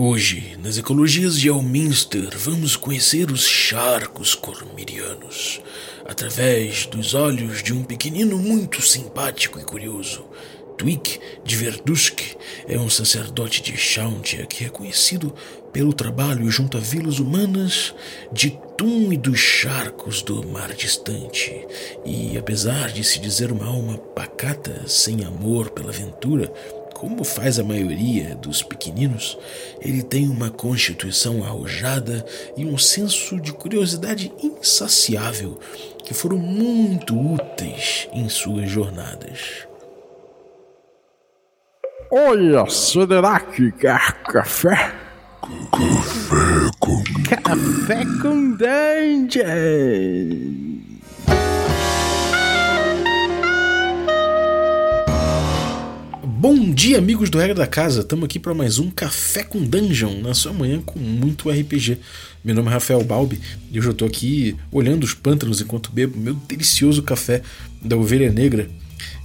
Hoje, 0.00 0.56
nas 0.62 0.78
ecologias 0.78 1.36
de 1.40 1.48
Elminster, 1.48 2.30
vamos 2.38 2.76
conhecer 2.76 3.32
os 3.32 3.44
charcos 3.44 4.32
cormirianos 4.32 5.60
através 6.04 6.86
dos 6.86 7.14
olhos 7.14 7.64
de 7.64 7.72
um 7.72 7.82
pequenino 7.82 8.38
muito 8.38 8.80
simpático 8.80 9.58
e 9.58 9.64
curioso. 9.64 10.24
Twig 10.76 11.18
de 11.44 11.56
Verdusk 11.56 12.20
é 12.68 12.78
um 12.78 12.88
sacerdote 12.88 13.60
de 13.60 13.76
Chauntia 13.76 14.46
que 14.46 14.64
é 14.64 14.68
conhecido 14.68 15.34
pelo 15.72 15.92
trabalho 15.92 16.48
junto 16.48 16.76
a 16.76 16.80
vilas 16.80 17.18
humanas 17.18 17.92
de 18.32 18.56
Tum 18.76 19.12
e 19.12 19.16
dos 19.16 19.40
charcos 19.40 20.22
do 20.22 20.46
mar 20.46 20.72
distante. 20.74 21.66
E 22.06 22.38
apesar 22.38 22.92
de 22.92 23.02
se 23.02 23.18
dizer 23.18 23.50
uma 23.50 23.66
alma 23.66 23.98
pacata, 23.98 24.84
sem 24.86 25.24
amor 25.24 25.70
pela 25.70 25.90
aventura, 25.90 26.52
como 26.98 27.22
faz 27.22 27.60
a 27.60 27.64
maioria 27.64 28.34
dos 28.34 28.60
pequeninos, 28.60 29.38
ele 29.80 30.02
tem 30.02 30.28
uma 30.28 30.50
constituição 30.50 31.44
arrojada 31.44 32.26
e 32.56 32.64
um 32.64 32.76
senso 32.76 33.40
de 33.40 33.52
curiosidade 33.52 34.32
insaciável 34.42 35.60
que 36.04 36.12
foram 36.12 36.38
muito 36.38 37.16
úteis 37.16 38.08
em 38.12 38.28
suas 38.28 38.68
jornadas. 38.68 39.68
Olha, 42.10 42.68
será 42.68 43.38
que 43.38 43.70
quer 43.70 44.20
café? 44.24 44.92
Café 45.70 46.68
com 46.80 47.04
Café 47.44 48.04
com 48.20 48.56
Dungeon! 48.56 49.46
Bom 56.40 56.70
dia, 56.72 56.98
amigos 56.98 57.30
do 57.30 57.38
Regra 57.38 57.56
da 57.56 57.66
Casa. 57.66 57.98
Estamos 57.98 58.24
aqui 58.24 58.38
para 58.38 58.54
mais 58.54 58.78
um 58.78 58.92
Café 58.92 59.42
com 59.42 59.60
Dungeon 59.60 60.20
na 60.20 60.34
sua 60.34 60.52
manhã 60.52 60.80
com 60.80 60.96
muito 60.96 61.50
RPG. 61.50 61.98
Meu 62.44 62.54
nome 62.54 62.68
é 62.68 62.74
Rafael 62.74 63.02
Balbi 63.02 63.40
e 63.72 63.76
hoje 63.76 63.88
eu 63.88 63.90
estou 63.90 64.06
aqui 64.06 64.54
olhando 64.70 65.02
os 65.02 65.14
pântanos 65.14 65.60
enquanto 65.60 65.90
bebo 65.90 66.16
meu 66.16 66.34
delicioso 66.34 67.02
café 67.02 67.42
da 67.82 67.96
Ovelha 67.96 68.30
Negra. 68.30 68.70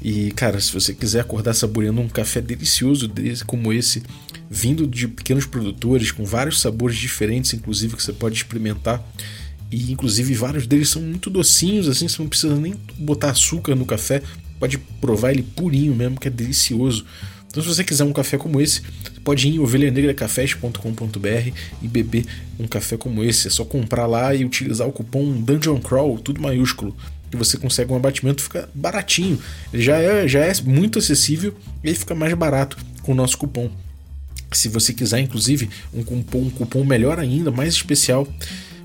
E, 0.02 0.32
cara, 0.32 0.60
se 0.60 0.74
você 0.74 0.92
quiser 0.92 1.20
acordar 1.20 1.54
saboreando 1.54 2.02
um 2.02 2.10
café 2.10 2.42
delicioso 2.42 3.08
desse, 3.08 3.46
como 3.46 3.72
esse, 3.72 4.02
vindo 4.50 4.88
de 4.88 5.08
pequenos 5.08 5.46
produtores, 5.46 6.12
com 6.12 6.26
vários 6.26 6.59
sabores 6.59 6.98
diferentes, 6.98 7.54
inclusive, 7.54 7.96
que 7.96 8.02
você 8.02 8.12
pode 8.12 8.38
experimentar, 8.38 9.08
e 9.72 9.92
inclusive 9.92 10.34
vários 10.34 10.66
deles 10.66 10.90
são 10.90 11.02
muito 11.02 11.30
docinhos, 11.30 11.88
assim, 11.88 12.08
você 12.08 12.22
não 12.22 12.30
precisa 12.30 12.56
nem 12.56 12.74
botar 12.98 13.32
açúcar 13.32 13.76
no 13.76 13.86
café, 13.86 14.22
pode 14.64 14.78
provar 14.78 15.31
ele 15.31 15.44
purinho 15.44 15.94
mesmo, 15.94 16.17
que 16.17 16.30
é 16.30 16.31
delicioso. 16.31 17.06
Então, 17.50 17.61
se 17.61 17.67
você 17.67 17.83
quiser 17.83 18.06
um 18.06 18.14
café 18.14 18.38
como 18.38 18.61
esse, 18.61 18.81
pode 19.22 19.45
ir 19.45 19.56
em 19.56 19.59
ovelhanegracafés.com.br 19.59 21.52
e 21.81 21.88
beber 21.89 22.25
um 22.58 22.66
café 22.66 22.95
como 22.95 23.22
esse. 23.22 23.47
É 23.47 23.52
só 23.52 23.66
comprar 23.66 24.06
lá 24.06 24.34
e 24.34 24.45
utilizar 24.45 24.88
o 24.88 24.94
cupom 24.94 25.34
Dungeon 25.34 25.81
Crawl, 25.81 26.17
tudo 26.17 26.41
maiúsculo, 26.41 26.95
que 27.30 27.36
você 27.36 27.58
consegue 27.58 27.91
um 27.91 27.97
abatimento, 27.97 28.41
fica 28.41 28.69
baratinho. 28.73 29.38
Ele 29.73 29.84
já 29.84 29.97
é, 29.97 30.25
já 30.30 30.39
é 30.39 30.53
muito 30.64 30.97
acessível 30.97 31.53
e 31.84 31.89
ele 31.89 31.97
fica 31.97 32.16
mais 32.16 32.34
barato 32.34 32.78
com 33.02 33.11
o 33.11 33.16
nosso 33.16 33.38
cupom. 33.38 33.69
Se 34.53 34.69
você 34.69 34.94
quiser, 34.94 35.19
inclusive, 35.19 35.69
um 35.94 36.06
cupom, 36.06 36.39
um 36.39 36.50
cupom 36.50 36.86
melhor 36.86 37.19
ainda, 37.19 37.52
mais 37.52 37.73
especial, 37.73 38.25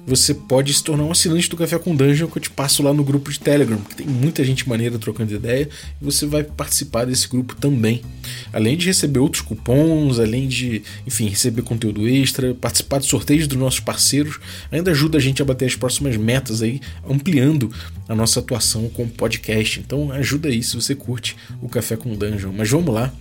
você 0.08 0.32
pode 0.32 0.72
se 0.72 0.82
tornar 0.82 1.04
um 1.04 1.10
assinante 1.10 1.50
do 1.50 1.56
Café 1.56 1.78
com 1.78 1.94
Dungeon 1.94 2.28
que 2.28 2.38
eu 2.38 2.42
te 2.42 2.48
passo 2.48 2.82
lá 2.82 2.94
no 2.94 3.04
grupo 3.04 3.30
de 3.30 3.38
Telegram, 3.38 3.76
que 3.76 3.96
tem 3.96 4.06
muita 4.06 4.42
gente 4.42 4.66
maneira 4.66 4.98
trocando 4.98 5.34
ideia 5.34 5.68
e 6.00 6.04
você 6.04 6.24
vai 6.24 6.42
participar 6.42 7.04
desse 7.04 7.28
grupo 7.28 7.54
também. 7.54 8.00
Além 8.50 8.74
de 8.74 8.86
receber 8.86 9.18
outros 9.18 9.42
cupons, 9.42 10.18
além 10.18 10.48
de, 10.48 10.82
enfim, 11.06 11.28
receber 11.28 11.60
conteúdo 11.60 12.08
extra, 12.08 12.54
participar 12.54 13.00
de 13.00 13.06
sorteios 13.06 13.46
dos 13.46 13.58
nossos 13.58 13.80
parceiros, 13.80 14.40
ainda 14.72 14.92
ajuda 14.92 15.18
a 15.18 15.20
gente 15.20 15.42
a 15.42 15.44
bater 15.44 15.66
as 15.66 15.76
próximas 15.76 16.16
metas 16.16 16.62
aí, 16.62 16.80
ampliando 17.06 17.70
a 18.08 18.14
nossa 18.14 18.40
atuação 18.40 18.88
com 18.88 19.02
o 19.02 19.08
podcast. 19.08 19.78
Então 19.80 20.10
ajuda 20.10 20.48
aí 20.48 20.62
se 20.62 20.74
você 20.74 20.94
curte 20.94 21.36
o 21.60 21.68
Café 21.68 21.96
com 21.96 22.16
Dungeon. 22.16 22.52
Mas 22.56 22.70
vamos 22.70 22.94
lá, 22.94 23.12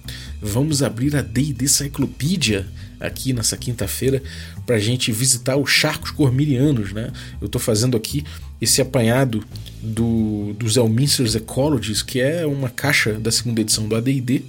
vamos 0.41 0.81
abrir 0.81 1.17
a 1.17 1.21
D&D 1.21 1.67
Cyclopedia 1.67 2.65
aqui 2.99 3.33
nessa 3.33 3.57
quinta-feira 3.57 4.21
para 4.65 4.75
a 4.75 4.79
gente 4.79 5.11
visitar 5.11 5.57
os 5.57 5.69
charcos 5.69 6.11
cormirianos, 6.11 6.93
né? 6.93 7.11
Eu 7.39 7.47
estou 7.47 7.61
fazendo 7.61 7.95
aqui 7.95 8.23
esse 8.59 8.81
apanhado 8.81 9.43
do, 9.81 10.53
dos 10.53 10.77
Elminster's 10.77 11.35
Ecologies, 11.35 12.01
que 12.01 12.19
é 12.19 12.45
uma 12.45 12.69
caixa 12.69 13.13
da 13.13 13.31
segunda 13.31 13.61
edição 13.61 13.87
do 13.87 13.95
AD&D, 13.95 14.43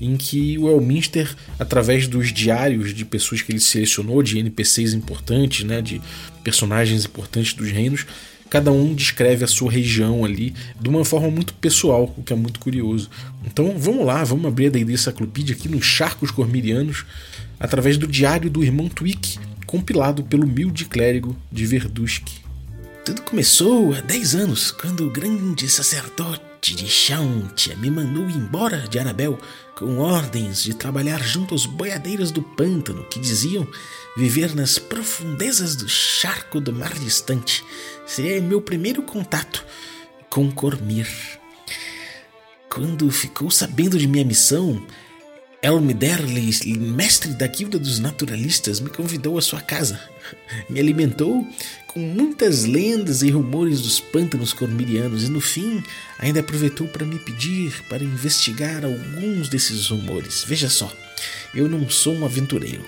em 0.00 0.16
que 0.16 0.56
o 0.58 0.68
Elminster, 0.68 1.34
através 1.58 2.06
dos 2.06 2.32
diários 2.32 2.94
de 2.94 3.04
pessoas 3.04 3.42
que 3.42 3.50
ele 3.50 3.60
selecionou, 3.60 4.22
de 4.22 4.38
NPCs 4.38 4.92
importantes, 4.92 5.64
né, 5.64 5.82
de 5.82 6.00
personagens 6.44 7.04
importantes 7.04 7.52
dos 7.54 7.70
reinos, 7.70 8.06
cada 8.50 8.72
um 8.72 8.94
descreve 8.94 9.44
a 9.44 9.48
sua 9.48 9.70
região 9.70 10.24
ali 10.24 10.54
de 10.80 10.88
uma 10.88 11.04
forma 11.04 11.30
muito 11.30 11.54
pessoal, 11.54 12.14
o 12.16 12.22
que 12.22 12.32
é 12.32 12.36
muito 12.36 12.58
curioso. 12.58 13.10
Então 13.44 13.74
vamos 13.78 14.04
lá, 14.06 14.24
vamos 14.24 14.46
abrir 14.46 14.66
a 14.66 14.70
D&D 14.70 14.96
Cyclopedia 14.96 15.54
aqui 15.54 15.68
nos 15.68 15.84
Charcos 15.84 16.30
Cormirianos, 16.30 17.04
através 17.60 17.96
do 17.96 18.06
diário 18.06 18.50
do 18.50 18.64
irmão 18.64 18.88
Twick, 18.88 19.38
compilado 19.66 20.22
pelo 20.22 20.44
humilde 20.44 20.86
clérigo 20.86 21.36
de 21.52 21.66
Verdusk. 21.66 22.26
Tudo 23.04 23.22
começou 23.22 23.94
há 23.94 24.00
10 24.00 24.34
anos, 24.34 24.70
quando 24.70 25.06
o 25.06 25.10
grande 25.10 25.68
sacerdote 25.68 26.47
Chauntia 26.62 27.76
me 27.76 27.90
mandou 27.90 28.28
embora 28.28 28.86
de 28.88 28.98
Arabel 28.98 29.38
com 29.76 29.98
ordens 29.98 30.62
de 30.62 30.74
trabalhar 30.74 31.22
junto 31.22 31.54
aos 31.54 31.64
boiadeiros 31.66 32.30
do 32.30 32.42
pântano 32.42 33.04
que 33.04 33.20
diziam 33.20 33.66
viver 34.16 34.54
nas 34.54 34.78
profundezas 34.78 35.76
do 35.76 35.88
charco 35.88 36.60
do 36.60 36.72
mar 36.72 36.92
distante. 36.94 37.64
Seria 38.06 38.40
meu 38.40 38.60
primeiro 38.60 39.02
contato 39.02 39.64
com 40.28 40.50
Cormir. 40.50 41.08
Quando 42.68 43.10
ficou 43.10 43.50
sabendo 43.50 43.98
de 43.98 44.06
minha 44.06 44.24
missão, 44.24 44.84
Elmiderle, 45.62 46.76
mestre 46.78 47.32
da 47.34 47.46
guilda 47.46 47.78
dos 47.78 47.98
naturalistas, 47.98 48.78
me 48.78 48.90
convidou 48.90 49.36
à 49.38 49.42
sua 49.42 49.60
casa. 49.60 50.00
Me 50.68 50.78
alimentou 50.78 51.44
com 51.98 52.02
muitas 52.02 52.64
lendas 52.64 53.22
e 53.22 53.30
rumores 53.30 53.80
dos 53.80 53.98
pântanos 53.98 54.52
cormirianos 54.52 55.24
e 55.24 55.28
no 55.28 55.40
fim 55.40 55.82
ainda 56.16 56.38
aproveitou 56.38 56.86
para 56.86 57.04
me 57.04 57.18
pedir 57.18 57.82
para 57.88 58.04
investigar 58.04 58.84
alguns 58.84 59.48
desses 59.48 59.88
rumores. 59.88 60.44
Veja 60.46 60.68
só, 60.68 60.92
eu 61.52 61.68
não 61.68 61.90
sou 61.90 62.14
um 62.14 62.24
aventureiro. 62.24 62.84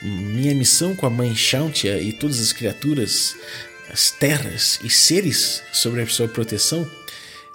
Minha 0.00 0.54
missão 0.54 0.94
com 0.94 1.04
a 1.06 1.10
mãe 1.10 1.34
Shauntia 1.34 2.00
e 2.00 2.12
todas 2.12 2.38
as 2.38 2.52
criaturas, 2.52 3.34
as 3.90 4.12
terras 4.12 4.78
e 4.84 4.88
seres 4.88 5.60
sobre 5.72 6.00
a 6.00 6.06
sua 6.06 6.28
proteção 6.28 6.88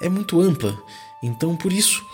é 0.01 0.09
muito 0.09 0.41
ampla. 0.41 0.77
Então, 1.23 1.55
por 1.55 1.71
isso, 1.71 2.05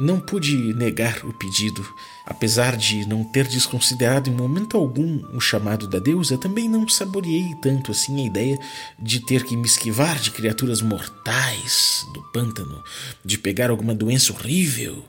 não 0.00 0.18
pude 0.18 0.56
negar 0.72 1.26
o 1.26 1.32
pedido. 1.32 1.86
Apesar 2.24 2.74
de 2.74 3.06
não 3.06 3.22
ter 3.22 3.46
desconsiderado 3.46 4.30
em 4.30 4.32
momento 4.32 4.78
algum 4.78 5.22
o 5.36 5.40
chamado 5.40 5.86
da 5.86 5.98
deusa, 5.98 6.38
também 6.38 6.70
não 6.70 6.88
saboreei 6.88 7.54
tanto 7.60 7.90
assim 7.90 8.22
a 8.22 8.26
ideia 8.26 8.58
de 8.98 9.20
ter 9.20 9.44
que 9.44 9.54
me 9.54 9.66
esquivar 9.66 10.18
de 10.18 10.30
criaturas 10.30 10.80
mortais 10.80 12.06
do 12.14 12.22
pântano, 12.32 12.82
de 13.22 13.36
pegar 13.36 13.68
alguma 13.68 13.94
doença 13.94 14.32
horrível, 14.32 15.04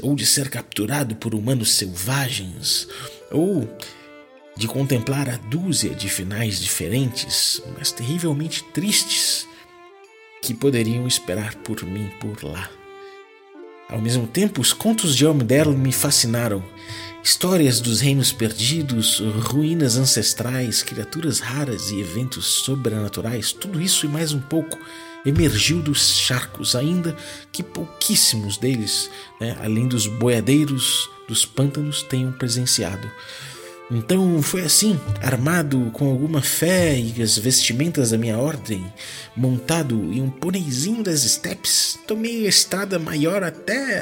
ou 0.00 0.14
de 0.14 0.24
ser 0.24 0.48
capturado 0.48 1.14
por 1.16 1.34
humanos 1.34 1.74
selvagens, 1.74 2.88
ou 3.30 3.68
de 4.56 4.66
contemplar 4.66 5.28
a 5.28 5.36
dúzia 5.36 5.94
de 5.94 6.08
finais 6.08 6.58
diferentes, 6.58 7.62
mas 7.76 7.92
terrivelmente 7.92 8.64
tristes, 8.72 9.46
que 10.40 10.54
poderiam 10.54 11.06
esperar 11.06 11.54
por 11.56 11.84
mim 11.84 12.10
por 12.18 12.42
lá. 12.42 12.81
Ao 13.92 14.00
mesmo 14.00 14.26
tempo, 14.26 14.62
os 14.62 14.72
contos 14.72 15.14
de 15.14 15.26
Elmderl 15.26 15.76
me 15.76 15.92
fascinaram. 15.92 16.64
Histórias 17.22 17.78
dos 17.78 18.00
reinos 18.00 18.32
perdidos, 18.32 19.20
ruínas 19.20 19.96
ancestrais, 19.98 20.82
criaturas 20.82 21.40
raras 21.40 21.90
e 21.90 22.00
eventos 22.00 22.46
sobrenaturais, 22.46 23.52
tudo 23.52 23.80
isso 23.80 24.06
e 24.06 24.08
mais 24.08 24.32
um 24.32 24.40
pouco 24.40 24.78
emergiu 25.26 25.80
dos 25.82 26.16
charcos, 26.16 26.74
ainda 26.74 27.14
que 27.52 27.62
pouquíssimos 27.62 28.56
deles, 28.56 29.10
né, 29.38 29.56
além 29.60 29.86
dos 29.86 30.06
boiadeiros 30.06 31.08
dos 31.28 31.44
pântanos, 31.44 32.02
tenham 32.02 32.32
presenciado. 32.32 33.08
Então 33.94 34.42
foi 34.42 34.62
assim, 34.62 34.98
armado 35.20 35.90
com 35.92 36.08
alguma 36.08 36.40
fé 36.40 36.98
e 36.98 37.22
as 37.22 37.36
vestimentas 37.36 38.10
da 38.10 38.16
minha 38.16 38.38
ordem, 38.38 38.82
montado 39.36 39.94
em 40.10 40.22
um 40.22 40.30
pôneizinho 40.30 41.02
das 41.02 41.24
estepes, 41.24 41.98
tomei 42.06 42.46
a 42.46 42.48
estrada 42.48 42.98
maior 42.98 43.42
até 43.44 44.00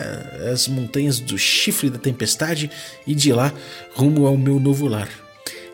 as 0.53 0.69
montanhas 0.69 1.19
do 1.19 1.37
chifre 1.37 1.91
da 1.91 1.99
tempestade 1.99 2.71
e 3.05 3.17
de 3.17 3.33
lá 3.33 3.53
rumo 3.93 4.29
ao 4.29 4.37
meu 4.37 4.61
novo 4.61 4.87
lar. 4.87 5.09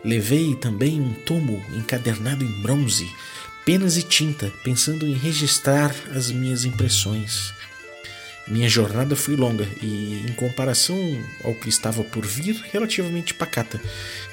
Levei 0.03 0.55
também 0.55 0.99
um 0.99 1.13
tomo 1.13 1.63
encadernado 1.75 2.43
em 2.43 2.61
bronze, 2.63 3.07
penas 3.65 3.97
e 3.97 4.01
tinta, 4.01 4.51
pensando 4.63 5.05
em 5.05 5.13
registrar 5.13 5.93
as 6.15 6.31
minhas 6.31 6.65
impressões. 6.65 7.53
Minha 8.47 8.69
jornada 8.69 9.15
foi 9.15 9.35
longa 9.35 9.67
e, 9.81 10.23
em 10.27 10.33
comparação 10.33 11.21
ao 11.43 11.53
que 11.53 11.67
estava 11.67 12.03
por 12.03 12.25
vir, 12.25 12.55
relativamente 12.71 13.33
pacata. 13.33 13.81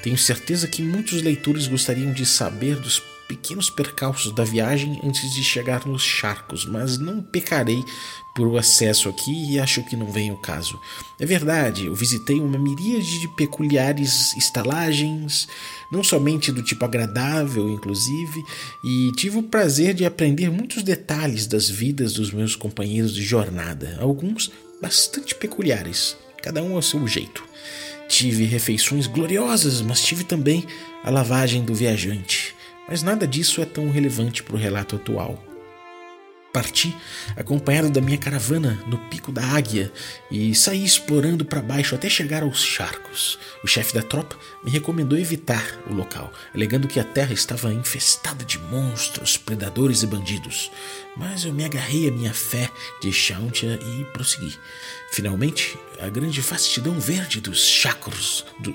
Tenho 0.01 0.17
certeza 0.17 0.67
que 0.67 0.81
muitos 0.81 1.21
leitores 1.21 1.67
gostariam 1.67 2.13
de 2.13 2.25
saber 2.25 2.77
dos 2.77 3.01
pequenos 3.27 3.69
percalços 3.69 4.31
da 4.31 4.43
viagem 4.43 4.99
antes 5.03 5.33
de 5.33 5.43
chegar 5.43 5.85
nos 5.85 6.03
charcos, 6.03 6.65
mas 6.65 6.97
não 6.97 7.21
pecarei 7.21 7.83
por 8.35 8.47
o 8.47 8.57
acesso 8.57 9.07
aqui 9.07 9.53
e 9.53 9.59
acho 9.59 9.83
que 9.83 9.95
não 9.95 10.11
vem 10.11 10.31
o 10.31 10.37
caso. 10.37 10.79
É 11.19 11.25
verdade, 11.25 11.85
eu 11.85 11.95
visitei 11.95 12.39
uma 12.39 12.59
miríade 12.59 13.19
de 13.19 13.27
peculiares 13.29 14.35
estalagens, 14.35 15.47
não 15.89 16.03
somente 16.03 16.51
do 16.51 16.61
tipo 16.61 16.83
agradável, 16.83 17.69
inclusive, 17.69 18.43
e 18.83 19.11
tive 19.15 19.37
o 19.37 19.43
prazer 19.43 19.93
de 19.93 20.05
aprender 20.05 20.51
muitos 20.51 20.83
detalhes 20.83 21.47
das 21.47 21.69
vidas 21.69 22.13
dos 22.13 22.31
meus 22.31 22.55
companheiros 22.55 23.13
de 23.13 23.23
jornada, 23.23 23.97
alguns 24.01 24.51
bastante 24.81 25.33
peculiares, 25.33 26.17
cada 26.43 26.61
um 26.61 26.75
ao 26.75 26.81
seu 26.81 27.07
jeito. 27.07 27.43
Tive 28.07 28.45
refeições 28.45 29.07
gloriosas, 29.07 29.81
mas 29.81 30.01
tive 30.01 30.23
também 30.23 30.65
a 31.03 31.09
lavagem 31.09 31.63
do 31.63 31.73
viajante. 31.73 32.54
Mas 32.87 33.01
nada 33.01 33.27
disso 33.27 33.61
é 33.61 33.65
tão 33.65 33.89
relevante 33.89 34.43
para 34.43 34.55
o 34.55 34.59
relato 34.59 34.95
atual. 34.95 35.43
Parti 36.55 36.95
acompanhado 37.35 37.89
da 37.89 37.99
minha 37.99 38.17
caravana 38.17 38.81
no 38.87 38.97
pico 39.09 39.29
da 39.29 39.43
águia 39.43 39.91
e 40.31 40.55
saí 40.55 40.85
explorando 40.85 41.43
para 41.43 41.61
baixo 41.61 41.95
até 41.95 42.07
chegar 42.07 42.43
aos 42.43 42.63
charcos. 42.63 43.37
O 43.61 43.67
chefe 43.67 43.93
da 43.93 44.01
tropa 44.01 44.37
me 44.63 44.71
recomendou 44.71 45.17
evitar 45.17 45.65
o 45.85 45.93
local, 45.93 46.31
alegando 46.53 46.87
que 46.87 46.97
a 46.97 47.03
terra 47.03 47.33
estava 47.33 47.73
infestada 47.73 48.45
de 48.45 48.57
monstros, 48.57 49.35
predadores 49.35 50.01
e 50.03 50.07
bandidos. 50.07 50.71
Mas 51.17 51.43
eu 51.43 51.51
me 51.51 51.65
agarrei 51.65 52.07
à 52.07 52.11
minha 52.11 52.33
fé 52.33 52.69
de 53.01 53.11
Chauntia 53.11 53.77
e 53.81 54.05
prossegui. 54.13 54.57
Finalmente, 55.11 55.77
a 55.99 56.07
grande 56.07 56.39
vastidão 56.39 56.97
verde 56.97 57.41
dos 57.41 57.65
chacros 57.65 58.45
do, 58.59 58.73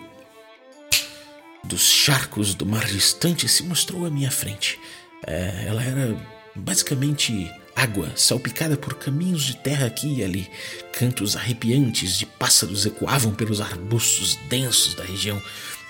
charcos 2.02 2.54
do 2.54 2.64
mar 2.64 2.86
distante 2.86 3.46
se 3.46 3.62
mostrou 3.62 4.06
à 4.06 4.10
minha 4.10 4.30
frente. 4.30 4.78
É, 5.26 5.66
ela 5.66 5.82
era 5.82 6.16
basicamente 6.56 7.50
água 7.76 8.10
salpicada 8.16 8.74
por 8.74 8.94
caminhos 8.94 9.42
de 9.42 9.56
terra 9.56 9.86
aqui 9.86 10.14
e 10.14 10.24
ali. 10.24 10.50
Cantos 10.94 11.36
arrepiantes 11.36 12.16
de 12.16 12.24
pássaros 12.24 12.86
ecoavam 12.86 13.34
pelos 13.34 13.60
arbustos 13.60 14.36
densos 14.48 14.94
da 14.94 15.04
região 15.04 15.40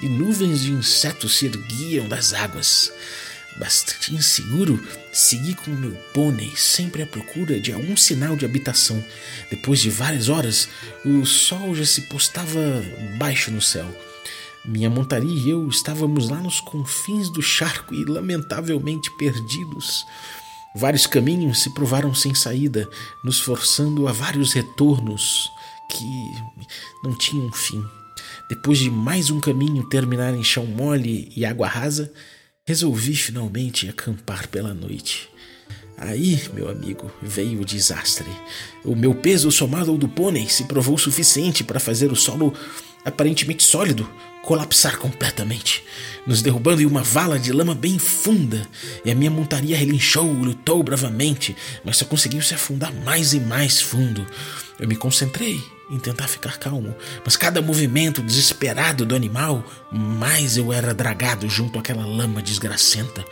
e 0.00 0.08
nuvens 0.08 0.62
de 0.62 0.72
insetos 0.72 1.38
se 1.38 1.46
erguiam 1.46 2.08
das 2.08 2.32
águas. 2.32 2.92
Bastante 3.56 4.12
inseguro, 4.12 4.84
segui 5.12 5.54
com 5.54 5.70
meu 5.70 5.92
pônei, 6.12 6.52
sempre 6.56 7.02
à 7.02 7.06
procura 7.06 7.60
de 7.60 7.72
algum 7.72 7.96
sinal 7.96 8.34
de 8.34 8.44
habitação. 8.44 9.04
Depois 9.48 9.78
de 9.78 9.90
várias 9.90 10.28
horas, 10.28 10.68
o 11.04 11.24
sol 11.24 11.72
já 11.72 11.84
se 11.84 12.02
postava 12.02 12.84
baixo 13.16 13.52
no 13.52 13.62
céu. 13.62 14.09
Minha 14.64 14.90
montaria 14.90 15.30
e 15.30 15.50
eu 15.50 15.66
estávamos 15.68 16.28
lá 16.28 16.38
nos 16.38 16.60
confins 16.60 17.30
do 17.30 17.40
charco 17.40 17.94
e 17.94 18.04
lamentavelmente 18.04 19.10
perdidos. 19.12 20.04
Vários 20.74 21.06
caminhos 21.06 21.60
se 21.60 21.70
provaram 21.70 22.14
sem 22.14 22.34
saída, 22.34 22.88
nos 23.24 23.40
forçando 23.40 24.06
a 24.06 24.12
vários 24.12 24.52
retornos 24.52 25.50
que 25.90 26.34
não 27.02 27.16
tinham 27.16 27.50
fim. 27.52 27.82
Depois 28.48 28.78
de 28.78 28.90
mais 28.90 29.30
um 29.30 29.40
caminho 29.40 29.88
terminar 29.88 30.34
em 30.34 30.44
chão 30.44 30.66
mole 30.66 31.32
e 31.34 31.44
água 31.44 31.66
rasa, 31.66 32.12
resolvi 32.66 33.16
finalmente 33.16 33.88
acampar 33.88 34.46
pela 34.48 34.74
noite. 34.74 35.28
Aí, 35.96 36.40
meu 36.54 36.70
amigo, 36.70 37.10
veio 37.20 37.60
o 37.60 37.64
desastre. 37.64 38.28
O 38.84 38.94
meu 38.96 39.14
peso 39.14 39.50
somado 39.50 39.90
ao 39.90 39.98
do 39.98 40.08
pônei 40.08 40.48
se 40.48 40.64
provou 40.64 40.96
suficiente 40.96 41.62
para 41.62 41.78
fazer 41.78 42.10
o 42.10 42.16
solo 42.16 42.54
aparentemente 43.04 43.62
sólido 43.62 44.08
colapsar 44.42 44.96
completamente, 44.96 45.84
nos 46.26 46.42
derrubando 46.42 46.80
em 46.80 46.86
uma 46.86 47.02
vala 47.02 47.38
de 47.38 47.52
lama 47.52 47.74
bem 47.74 47.98
funda, 47.98 48.66
e 49.04 49.10
a 49.10 49.14
minha 49.14 49.30
montaria 49.30 49.76
relinchou, 49.76 50.32
lutou 50.32 50.82
bravamente, 50.82 51.54
mas 51.84 51.98
só 51.98 52.04
conseguiu 52.04 52.40
se 52.40 52.54
afundar 52.54 52.92
mais 52.92 53.34
e 53.34 53.40
mais 53.40 53.80
fundo. 53.80 54.26
Eu 54.78 54.88
me 54.88 54.96
concentrei 54.96 55.62
em 55.90 55.98
tentar 55.98 56.28
ficar 56.28 56.56
calmo, 56.58 56.94
mas 57.24 57.36
cada 57.36 57.60
movimento 57.60 58.22
desesperado 58.22 59.04
do 59.04 59.14
animal, 59.14 59.64
mais 59.92 60.56
eu 60.56 60.72
era 60.72 60.94
dragado 60.94 61.48
junto 61.48 61.78
àquela 61.78 62.06
lama 62.06 62.40
desgracenta. 62.40 63.24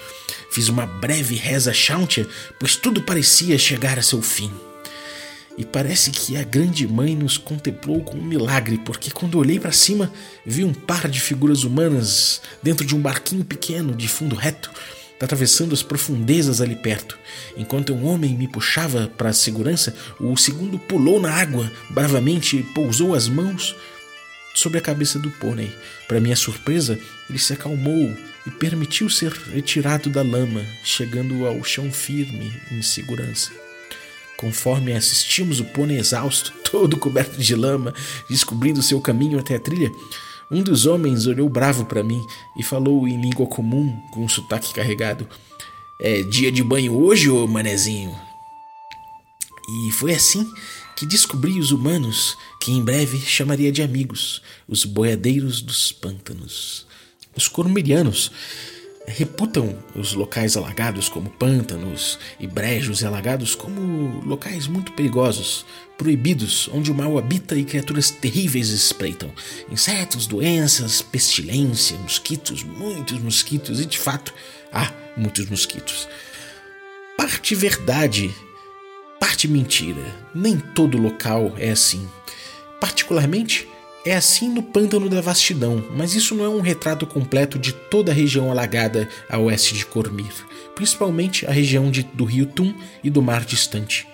Fiz 0.51 0.69
uma 0.69 0.85
breve 0.85 1.37
reza 1.37 1.73
chauntia, 1.73 2.29
pois 2.59 2.75
tudo 2.77 3.03
parecia 3.03 3.59
chegar 3.59 3.99
a 3.99 4.03
seu 4.03 4.21
fim. 4.21 4.53
E 5.59 5.65
parece 5.65 6.13
que 6.13 6.37
a 6.37 6.45
grande 6.45 6.87
mãe 6.87 7.17
nos 7.17 7.37
contemplou 7.37 8.01
com 8.01 8.17
um 8.17 8.23
milagre, 8.23 8.79
porque 8.79 9.11
quando 9.11 9.39
olhei 9.39 9.59
para 9.59 9.73
cima, 9.73 10.13
vi 10.47 10.63
um 10.63 10.73
par 10.73 11.09
de 11.09 11.21
figuras 11.21 11.65
humanas 11.65 12.41
dentro 12.63 12.87
de 12.87 12.95
um 12.95 13.01
barquinho 13.01 13.45
pequeno 13.45 13.93
de 13.93 14.07
fundo 14.07 14.37
reto, 14.37 14.71
atravessando 15.21 15.75
as 15.75 15.83
profundezas 15.83 16.61
ali 16.61 16.77
perto. 16.77 17.19
Enquanto 17.57 17.93
um 17.93 18.07
homem 18.07 18.37
me 18.37 18.47
puxava 18.47 19.11
para 19.19 19.31
a 19.31 19.33
segurança, 19.33 19.97
o 20.21 20.37
segundo 20.37 20.79
pulou 20.79 21.21
na 21.21 21.33
água, 21.33 21.69
bravamente 21.91 22.63
pousou 22.73 23.13
as 23.13 23.27
mãos 23.29 23.75
sobre 24.55 24.79
a 24.79 24.83
cabeça 24.83 25.19
do 25.19 25.29
pônei. 25.29 25.75
Para 26.07 26.21
minha 26.21 26.37
surpresa, 26.37 26.97
ele 27.29 27.39
se 27.39 27.53
acalmou 27.53 28.17
e 28.47 28.51
permitiu 28.53 29.11
ser 29.11 29.33
retirado 29.33 30.09
da 30.09 30.23
lama, 30.23 30.65
chegando 30.85 31.45
ao 31.47 31.65
chão 31.65 31.91
firme 31.91 32.53
em 32.71 32.81
segurança. 32.81 33.68
Conforme 34.39 34.93
assistimos 34.93 35.59
o 35.59 35.65
pônei 35.65 35.99
exausto, 35.99 36.53
todo 36.71 36.97
coberto 36.97 37.41
de 37.41 37.57
lama, 37.57 37.93
descobrindo 38.31 38.81
seu 38.81 39.01
caminho 39.01 39.39
até 39.39 39.57
a 39.57 39.61
trilha, 39.61 39.91
um 40.49 40.63
dos 40.63 40.87
homens 40.87 41.27
olhou 41.27 41.49
bravo 41.49 41.85
para 41.85 42.05
mim 42.05 42.25
e 42.57 42.63
falou 42.63 43.07
em 43.09 43.21
língua 43.21 43.47
comum, 43.47 44.01
com 44.13 44.25
um 44.25 44.29
sotaque 44.29 44.73
carregado: 44.73 45.29
É 46.01 46.23
dia 46.23 46.53
de 46.53 46.63
banho 46.63 46.97
hoje, 46.97 47.29
ô 47.29 47.47
manezinho? 47.49 48.17
E 49.69 49.93
foi 49.93 50.15
assim 50.15 50.49
que 50.97 51.05
descobri 51.05 51.59
os 51.59 51.73
humanos, 51.73 52.39
que 52.61 52.73
em 52.73 52.83
breve 52.83 53.19
chamaria 53.19 53.71
de 53.71 53.83
amigos, 53.83 54.41
os 54.69 54.85
boiadeiros 54.85 55.61
dos 55.61 55.93
pântanos. 55.93 56.87
Os 57.37 57.49
cormirianos 57.49 58.31
reputam 59.09 59.77
os 59.95 60.13
locais 60.13 60.57
alagados 60.57 61.09
como 61.09 61.31
pântanos 61.31 62.19
e 62.39 62.47
brejos 62.47 63.01
e 63.01 63.07
alagados 63.07 63.55
como 63.55 64.21
locais 64.25 64.67
muito 64.67 64.93
perigosos, 64.93 65.65
proibidos, 65.97 66.69
onde 66.73 66.91
o 66.91 66.95
mal 66.95 67.19
habita 67.19 67.57
e 67.57 67.65
criaturas 67.65 68.11
terríveis 68.11 68.69
espreitam. 68.69 69.33
Insetos, 69.71 70.27
doenças, 70.27 71.03
pestilência, 71.03 71.97
mosquitos, 71.99 72.63
muitos 72.63 73.19
mosquitos, 73.19 73.81
e 73.81 73.87
de 73.87 73.99
fato 73.99 74.33
há 74.73 74.93
muitos 75.17 75.49
mosquitos. 75.49 76.09
Parte 77.17 77.55
verdade, 77.55 78.31
parte 79.19 79.49
mentira. 79.49 80.05
Nem 80.35 80.59
todo 80.59 80.97
local 80.97 81.55
é 81.59 81.71
assim. 81.71 82.09
Particularmente, 82.81 83.67
é 84.09 84.17
assim 84.17 84.49
no 84.49 84.63
Pântano 84.63 85.07
da 85.07 85.21
Vastidão, 85.21 85.85
mas 85.95 86.15
isso 86.15 86.35
não 86.35 86.43
é 86.43 86.49
um 86.49 86.63
retrato 86.63 87.07
completo 87.07 87.59
de 87.59 87.73
toda 87.73 88.11
a 88.11 88.15
região 88.15 88.51
alagada 88.51 89.07
a 89.29 89.39
oeste 89.39 89.75
de 89.75 89.85
Cormir, 89.85 90.33
principalmente 90.75 91.45
a 91.45 91.51
região 91.51 91.91
de, 91.91 92.03
do 92.03 92.25
rio 92.25 92.47
Tum 92.47 92.73
e 93.05 93.11
do 93.11 93.21
mar 93.21 93.45
distante. 93.45 94.07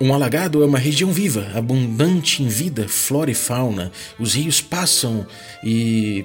Um 0.00 0.12
alagado 0.12 0.60
é 0.62 0.66
uma 0.66 0.78
região 0.78 1.12
viva, 1.12 1.52
abundante 1.54 2.42
em 2.42 2.48
vida, 2.48 2.88
flora 2.88 3.30
e 3.30 3.34
fauna. 3.34 3.92
Os 4.18 4.34
rios 4.34 4.60
passam 4.60 5.24
e 5.62 6.24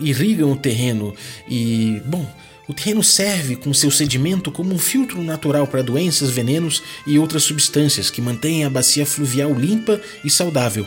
irrigam 0.00 0.52
o 0.52 0.56
terreno 0.56 1.14
e, 1.48 2.00
bom, 2.06 2.24
o 2.68 2.72
terreno 2.72 3.02
serve 3.02 3.56
com 3.56 3.74
seu 3.74 3.90
sedimento 3.90 4.52
como 4.52 4.72
um 4.72 4.78
filtro 4.78 5.22
natural 5.22 5.66
para 5.66 5.82
doenças, 5.82 6.30
venenos 6.30 6.82
e 7.04 7.18
outras 7.18 7.42
substâncias 7.42 8.10
que 8.10 8.20
mantêm 8.20 8.64
a 8.64 8.70
bacia 8.70 9.04
fluvial 9.04 9.52
limpa 9.52 10.00
e 10.24 10.30
saudável. 10.30 10.86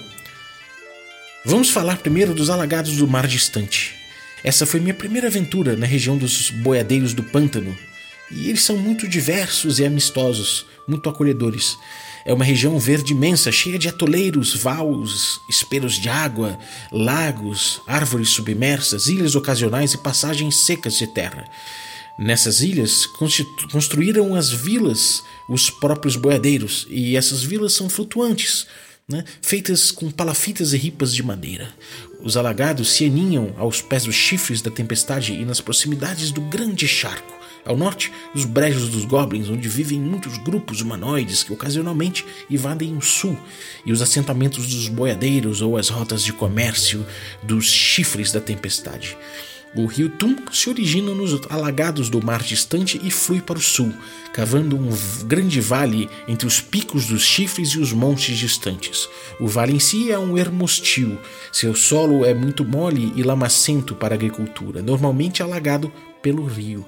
Vamos 1.48 1.70
falar 1.70 1.98
primeiro 1.98 2.34
dos 2.34 2.50
alagados 2.50 2.98
do 2.98 3.08
mar 3.08 3.28
distante. 3.28 3.94
Essa 4.44 4.66
foi 4.66 4.80
minha 4.80 4.96
primeira 4.96 5.28
aventura 5.28 5.76
na 5.76 5.86
região 5.86 6.18
dos 6.18 6.50
boiadeiros 6.50 7.14
do 7.14 7.22
pântano, 7.22 7.78
e 8.32 8.50
eles 8.50 8.64
são 8.64 8.76
muito 8.76 9.08
diversos 9.08 9.78
e 9.78 9.86
amistosos, 9.86 10.66
muito 10.88 11.08
acolhedores. 11.08 11.78
É 12.26 12.34
uma 12.34 12.44
região 12.44 12.80
verde 12.80 13.14
imensa, 13.14 13.52
cheia 13.52 13.78
de 13.78 13.88
atoleiros, 13.88 14.56
vales, 14.56 15.40
esperos 15.48 16.00
de 16.00 16.10
água, 16.10 16.58
lagos, 16.92 17.80
árvores 17.86 18.30
submersas, 18.30 19.06
ilhas 19.06 19.36
ocasionais 19.36 19.94
e 19.94 20.00
passagens 20.00 20.56
secas 20.56 20.98
de 20.98 21.06
terra. 21.06 21.48
Nessas 22.18 22.62
ilhas 22.62 23.06
construíram 23.72 24.34
as 24.34 24.50
vilas 24.50 25.24
os 25.48 25.70
próprios 25.70 26.16
boiadeiros, 26.16 26.88
e 26.90 27.16
essas 27.16 27.44
vilas 27.44 27.74
são 27.74 27.88
flutuantes, 27.88 28.66
né, 29.08 29.24
feitas 29.40 29.92
com 29.92 30.10
palafitas 30.10 30.74
e 30.74 30.78
ripas 30.78 31.14
de 31.14 31.22
madeira. 31.22 31.70
Os 32.22 32.36
alagados 32.36 32.92
se 32.92 33.06
aninham 33.06 33.54
aos 33.58 33.80
pés 33.82 34.06
dos 34.06 34.16
chifres 34.16 34.62
da 34.62 34.72
tempestade 34.72 35.34
e 35.34 35.46
nas 35.46 35.62
proximidades 35.62 36.32
do 36.32 36.42
grande 36.42 36.88
charco, 36.88 37.34
Ao 37.66 37.76
norte, 37.76 38.12
os 38.36 38.46
brejos 38.46 38.90
dos 38.90 39.06
goblins, 39.06 39.50
onde 39.50 39.68
vivem 39.68 40.00
muitos 40.00 40.38
grupos 40.38 40.82
humanoides 40.82 41.42
que 41.42 41.52
ocasionalmente 41.52 42.24
invadem 42.48 42.96
o 42.96 43.02
sul, 43.02 43.36
e 43.84 43.92
os 43.92 44.04
assentamentos 44.04 44.68
dos 44.68 44.88
boiadeiros 44.88 45.64
ou 45.64 45.76
as 45.76 45.90
rotas 45.90 46.24
de 46.24 46.32
comércio 46.32 47.04
dos 47.42 47.66
chifres 47.66 48.32
da 48.32 48.40
tempestade. 48.40 49.18
O 49.76 49.86
rio 49.88 50.10
Tum 50.10 50.38
se 50.54 50.70
origina 50.70 51.14
nos 51.14 51.42
alagados 51.50 52.10
do 52.10 52.24
mar 52.24 52.42
distante 52.42 53.00
e 53.04 53.12
flui 53.12 53.42
para 53.42 53.58
o 53.60 53.62
sul, 53.62 53.94
cavando 54.34 54.78
um 54.78 54.90
grande 55.26 55.60
vale 55.60 56.10
entre 56.30 56.48
os 56.48 56.62
picos 56.62 57.08
dos 57.08 57.24
chifres 57.24 57.72
e 57.72 57.80
os 57.80 57.92
montes 57.92 58.38
distantes. 58.38 59.10
O 59.38 59.48
vale 59.48 59.74
em 59.74 59.80
si 59.80 60.12
é 60.12 60.18
um 60.18 60.38
ermostil. 60.38 61.20
Seu 61.52 61.76
solo 61.76 62.24
é 62.24 62.34
muito 62.34 62.64
mole 62.64 63.12
e 63.18 63.24
lamacento 63.24 63.94
para 63.94 64.14
a 64.14 64.18
agricultura, 64.18 64.82
normalmente 64.82 65.44
alagado 65.44 65.92
pelo 66.22 66.46
rio. 66.46 66.86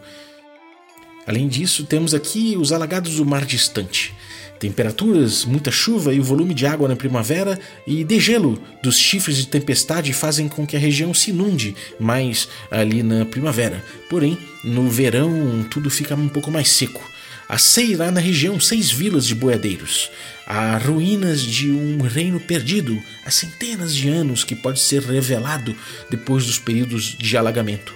Além 1.27 1.50
disso, 1.50 1.84
temos 1.84 2.13
aqui 2.13 2.56
os 2.58 2.72
alagados 2.72 3.17
do 3.17 3.25
mar 3.25 3.46
distante. 3.46 4.15
Temperaturas, 4.60 5.46
muita 5.46 5.70
chuva 5.70 6.14
e 6.14 6.20
o 6.20 6.24
volume 6.24 6.54
de 6.54 6.66
água 6.66 6.88
na 6.88 6.96
primavera 6.96 7.60
e 7.86 8.04
degelo 8.04 8.60
dos 8.82 8.98
chifres 8.98 9.38
de 9.38 9.48
tempestade 9.48 10.12
fazem 10.14 10.48
com 10.48 10.66
que 10.66 10.76
a 10.76 10.80
região 10.80 11.14
se 11.14 11.30
inunde 11.30 11.76
mais 12.00 12.48
ali 12.72 13.04
na 13.04 13.24
primavera. 13.24 13.84
Porém, 14.10 14.38
no 14.64 14.90
verão 14.90 15.64
tudo 15.70 15.90
fica 15.92 16.16
um 16.16 16.28
pouco 16.28 16.50
mais 16.50 16.70
seco. 16.70 17.02
Há 17.48 17.58
seis, 17.58 17.98
lá 17.98 18.12
na 18.12 18.20
região 18.20 18.60
seis 18.60 18.92
vilas 18.92 19.26
de 19.26 19.36
boiadeiros. 19.36 20.10
Há 20.46 20.78
ruínas 20.78 21.42
de 21.42 21.70
um 21.72 22.02
reino 22.02 22.40
perdido 22.40 23.02
há 23.26 23.32
centenas 23.32 23.96
de 23.96 24.10
anos 24.10 24.44
que 24.44 24.56
pode 24.56 24.80
ser 24.80 25.04
revelado 25.04 25.76
depois 26.10 26.46
dos 26.46 26.58
períodos 26.58 27.16
de 27.18 27.38
alagamento. 27.38 27.94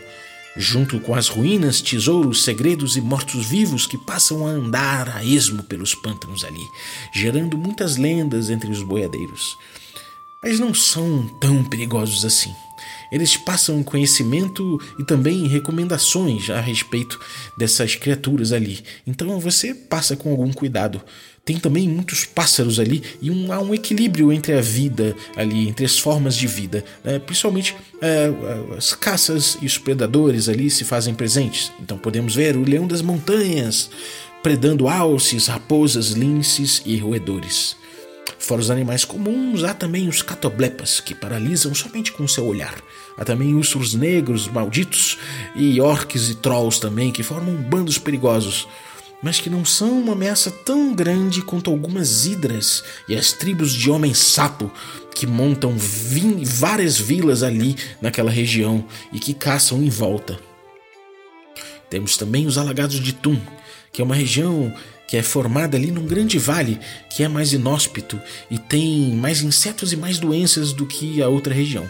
Junto 0.58 1.00
com 1.00 1.16
as 1.16 1.30
ruínas, 1.30 1.82
tesouros, 1.82 2.44
segredos 2.44 2.98
e 2.98 3.02
mortos-vivos 3.02 3.88
que 3.88 3.98
passam 3.98 4.46
a 4.46 4.50
andar 4.50 5.16
a 5.16 5.24
esmo 5.24 5.64
pelos 5.64 5.96
pântanos 5.96 6.44
ali, 6.44 6.68
gerando 7.14 7.58
muitas 7.58 7.96
lendas 7.96 8.50
entre 8.50 8.70
os 8.70 8.84
boiadeiros. 8.84 9.58
Mas 10.44 10.60
não 10.60 10.74
são 10.74 11.28
tão 11.40 11.64
perigosos 11.64 12.26
assim. 12.26 12.54
Eles 13.12 13.36
passam 13.36 13.84
conhecimento 13.84 14.80
e 14.98 15.04
também 15.04 15.46
recomendações 15.46 16.50
a 16.50 16.60
respeito 16.62 17.20
dessas 17.58 17.96
criaturas 17.96 18.54
ali. 18.54 18.84
Então 19.06 19.40
você 19.40 19.76
passa 19.76 20.16
com 20.16 20.32
algum 20.32 20.52
cuidado. 20.52 21.02
Tem 21.44 21.58
também 21.58 21.90
muitos 21.90 22.24
pássaros 22.24 22.80
ali 22.80 23.04
e 23.22 23.32
um, 23.32 23.52
há 23.52 23.60
um 23.60 23.74
equilíbrio 23.74 24.32
entre 24.32 24.54
a 24.54 24.62
vida 24.62 25.16
ali, 25.36 25.68
entre 25.68 25.86
as 25.86 25.98
formas 25.98 26.36
de 26.36 26.46
vida. 26.46 26.86
Né? 27.04 27.18
Principalmente 27.18 27.76
é, 28.00 28.32
as 28.78 28.94
caças 28.94 29.58
e 29.62 29.66
os 29.66 29.78
predadores 29.78 30.48
ali 30.48 30.70
se 30.70 30.84
fazem 30.84 31.16
presentes. 31.16 31.72
Então 31.82 31.98
podemos 31.98 32.36
ver 32.36 32.56
o 32.56 32.64
leão 32.64 32.86
das 32.86 33.02
montanhas 33.02 33.90
predando 34.44 34.88
alces, 34.88 35.48
raposas, 35.48 36.12
linces 36.12 36.82
e 36.86 36.98
roedores. 36.98 37.76
Fora 38.40 38.62
os 38.62 38.72
animais 38.72 39.06
comuns, 39.06 39.64
há 39.64 39.74
também 39.74 40.08
os 40.08 40.22
catoblepas, 40.24 41.00
que 41.00 41.14
paralisam 41.14 41.76
somente 41.76 42.12
com 42.12 42.28
seu 42.28 42.46
olhar. 42.46 42.76
Há 43.16 43.24
também 43.24 43.54
ursos 43.54 43.94
negros, 43.94 44.48
malditos, 44.48 45.20
e 45.56 45.80
orques 45.80 46.30
e 46.30 46.36
trolls 46.36 46.80
também, 46.80 47.12
que 47.12 47.22
formam 47.22 47.56
bandos 47.56 48.00
perigosos 48.00 48.68
mas 49.22 49.40
que 49.40 49.50
não 49.50 49.64
são 49.64 50.00
uma 50.00 50.14
ameaça 50.14 50.50
tão 50.50 50.94
grande 50.94 51.42
quanto 51.42 51.70
algumas 51.70 52.26
hidras 52.26 52.84
e 53.08 53.16
as 53.16 53.32
tribos 53.32 53.74
de 53.74 53.90
homem-sapo 53.90 54.72
que 55.14 55.28
montam 55.28 55.76
várias 56.44 56.98
vilas 56.98 57.44
ali 57.44 57.76
naquela 58.02 58.32
região 58.32 58.84
e 59.14 59.20
que 59.20 59.34
caçam 59.34 59.84
em 59.84 59.90
volta. 59.90 60.40
Temos 61.90 62.18
também 62.18 62.48
os 62.48 62.58
alagados 62.58 63.00
de 63.00 63.14
Tum, 63.14 63.40
que 63.92 64.02
é 64.02 64.06
uma 64.06 64.16
região 64.16 64.74
que 65.08 65.18
é 65.18 65.22
formada 65.22 65.76
ali 65.76 65.92
num 65.92 66.06
grande 66.06 66.40
vale 66.40 66.80
que 67.10 67.22
é 67.22 67.28
mais 67.28 67.52
inóspito 67.52 68.20
e 68.50 68.58
tem 68.58 69.12
mais 69.14 69.42
insetos 69.42 69.92
e 69.92 69.98
mais 69.98 70.18
doenças 70.18 70.72
do 70.72 70.86
que 70.86 71.22
a 71.22 71.28
outra 71.28 71.54
região. 71.54 71.86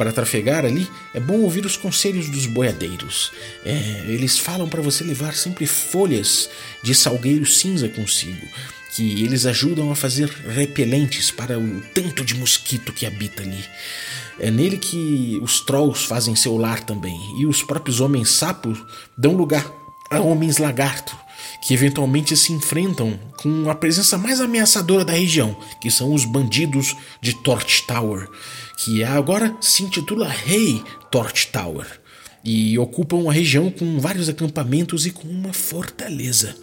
Para 0.00 0.12
trafegar 0.12 0.64
ali, 0.64 0.88
é 1.12 1.20
bom 1.20 1.40
ouvir 1.40 1.66
os 1.66 1.76
conselhos 1.76 2.30
dos 2.30 2.46
boiadeiros. 2.46 3.30
É, 3.62 4.06
eles 4.08 4.38
falam 4.38 4.66
para 4.66 4.80
você 4.80 5.04
levar 5.04 5.34
sempre 5.34 5.66
folhas 5.66 6.48
de 6.82 6.94
salgueiro 6.94 7.44
cinza 7.44 7.86
consigo, 7.86 8.46
que 8.96 9.22
eles 9.22 9.44
ajudam 9.44 9.92
a 9.92 9.94
fazer 9.94 10.30
repelentes 10.48 11.30
para 11.30 11.58
o 11.58 11.82
tanto 11.92 12.24
de 12.24 12.34
mosquito 12.34 12.94
que 12.94 13.04
habita 13.04 13.42
ali. 13.42 13.62
É 14.38 14.50
nele 14.50 14.78
que 14.78 15.38
os 15.42 15.60
trolls 15.60 16.06
fazem 16.06 16.34
seu 16.34 16.56
lar 16.56 16.82
também, 16.82 17.20
e 17.38 17.44
os 17.44 17.62
próprios 17.62 18.00
homens 18.00 18.30
sapos 18.30 18.82
dão 19.18 19.34
lugar 19.34 19.70
a 20.08 20.18
homens 20.18 20.56
lagarto, 20.56 21.14
que 21.60 21.74
eventualmente 21.74 22.36
se 22.36 22.52
enfrentam 22.52 23.18
com 23.36 23.68
a 23.70 23.74
presença 23.74 24.16
mais 24.16 24.40
ameaçadora 24.40 25.04
da 25.04 25.12
região, 25.12 25.56
que 25.80 25.90
são 25.90 26.14
os 26.14 26.24
bandidos 26.24 26.96
de 27.20 27.34
Torch 27.34 27.86
Tower, 27.86 28.28
que 28.78 29.04
agora 29.04 29.54
se 29.60 29.82
intitula 29.82 30.28
Rei 30.28 30.82
Torch 31.10 31.48
Tower 31.48 31.86
e 32.42 32.78
ocupam 32.78 33.28
a 33.28 33.32
região 33.32 33.70
com 33.70 33.98
vários 34.00 34.28
acampamentos 34.28 35.06
e 35.06 35.10
com 35.10 35.28
uma 35.28 35.52
fortaleza. 35.52 36.56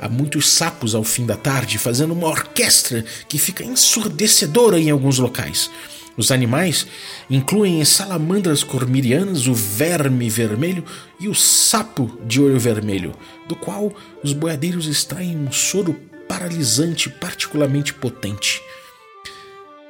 Há 0.00 0.08
muitos 0.08 0.48
sapos 0.48 0.94
ao 0.94 1.04
fim 1.04 1.26
da 1.26 1.36
tarde 1.36 1.76
fazendo 1.76 2.14
uma 2.14 2.28
orquestra 2.28 3.04
que 3.28 3.38
fica 3.38 3.62
ensurdecedora 3.62 4.80
em 4.80 4.90
alguns 4.90 5.18
locais. 5.18 5.70
Os 6.16 6.30
animais 6.30 6.86
incluem 7.28 7.80
as 7.80 7.88
salamandras 7.88 8.62
cormirianas, 8.62 9.46
o 9.46 9.54
verme 9.54 10.28
vermelho 10.28 10.84
e 11.18 11.28
o 11.28 11.34
sapo 11.34 12.18
de 12.26 12.40
olho 12.40 12.58
vermelho, 12.58 13.14
do 13.48 13.56
qual 13.56 13.92
os 14.22 14.32
boiadeiros 14.32 14.86
extraem 14.86 15.36
um 15.36 15.52
soro 15.52 15.98
paralisante 16.28 17.08
particularmente 17.08 17.94
potente. 17.94 18.60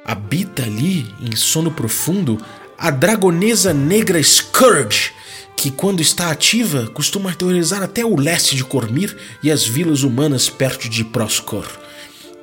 Habita 0.03 0.63
ali, 0.63 1.05
em 1.21 1.35
sono 1.35 1.71
profundo, 1.71 2.43
a 2.77 2.89
dragonesa 2.89 3.73
negra 3.73 4.21
Scourge, 4.23 5.11
que 5.55 5.69
quando 5.69 6.01
está 6.01 6.31
ativa 6.31 6.87
costuma 6.87 7.29
aterrorizar 7.29 7.83
até 7.83 8.03
o 8.03 8.19
leste 8.19 8.55
de 8.55 8.63
Cormir 8.63 9.15
e 9.43 9.51
as 9.51 9.63
vilas 9.63 10.01
humanas 10.01 10.49
perto 10.49 10.89
de 10.89 11.03
Proscor. 11.03 11.67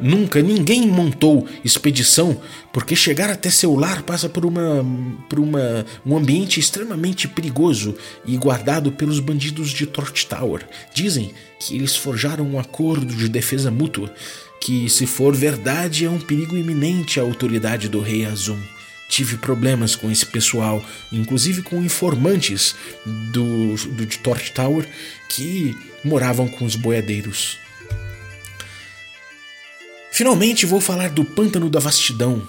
Nunca 0.00 0.40
ninguém 0.40 0.86
montou 0.86 1.48
expedição, 1.64 2.40
porque 2.72 2.94
chegar 2.94 3.30
até 3.30 3.50
seu 3.50 3.74
lar 3.74 4.02
passa 4.02 4.28
por, 4.28 4.46
uma, 4.46 4.84
por 5.28 5.40
uma, 5.40 5.84
um 6.06 6.16
ambiente 6.16 6.60
extremamente 6.60 7.26
perigoso 7.26 7.96
e 8.24 8.36
guardado 8.36 8.92
pelos 8.92 9.18
bandidos 9.18 9.70
de 9.70 9.86
Torch 9.86 10.26
Tower. 10.26 10.64
Dizem 10.94 11.32
que 11.58 11.74
eles 11.74 11.96
forjaram 11.96 12.44
um 12.44 12.60
acordo 12.60 13.12
de 13.12 13.28
defesa 13.28 13.70
mútua 13.70 14.12
que, 14.60 14.88
se 14.88 15.06
for 15.06 15.34
verdade, 15.34 16.04
é 16.04 16.10
um 16.10 16.20
perigo 16.20 16.56
iminente 16.56 17.18
à 17.18 17.22
autoridade 17.22 17.88
do 17.88 18.00
rei 18.00 18.24
Azum. 18.24 18.58
Tive 19.08 19.36
problemas 19.38 19.96
com 19.96 20.10
esse 20.10 20.26
pessoal, 20.26 20.84
inclusive 21.10 21.62
com 21.62 21.82
informantes 21.82 22.76
do, 23.32 23.74
do 23.74 24.06
de 24.06 24.18
Torch 24.18 24.52
Tower 24.52 24.86
que 25.28 25.74
moravam 26.04 26.46
com 26.46 26.64
os 26.64 26.76
boiadeiros. 26.76 27.58
Finalmente 30.18 30.66
vou 30.66 30.80
falar 30.80 31.10
do 31.10 31.24
Pântano 31.24 31.70
da 31.70 31.78
Vastidão, 31.78 32.42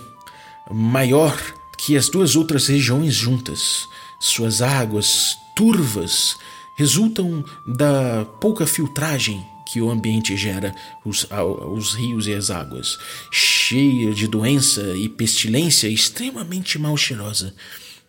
maior 0.71 1.39
que 1.77 1.95
as 1.95 2.09
duas 2.09 2.35
outras 2.35 2.65
regiões 2.65 3.13
juntas. 3.13 3.87
Suas 4.19 4.63
águas 4.63 5.37
turvas 5.55 6.35
resultam 6.75 7.45
da 7.67 8.25
pouca 8.41 8.65
filtragem 8.65 9.45
que 9.67 9.79
o 9.79 9.91
ambiente 9.91 10.35
gera, 10.35 10.73
os, 11.05 11.27
os 11.75 11.93
rios 11.93 12.25
e 12.25 12.33
as 12.33 12.49
águas, 12.49 12.97
cheia 13.31 14.15
de 14.15 14.27
doença 14.27 14.81
e 14.97 15.07
pestilência 15.07 15.87
extremamente 15.87 16.79
mal 16.79 16.97
cheirosa. 16.97 17.53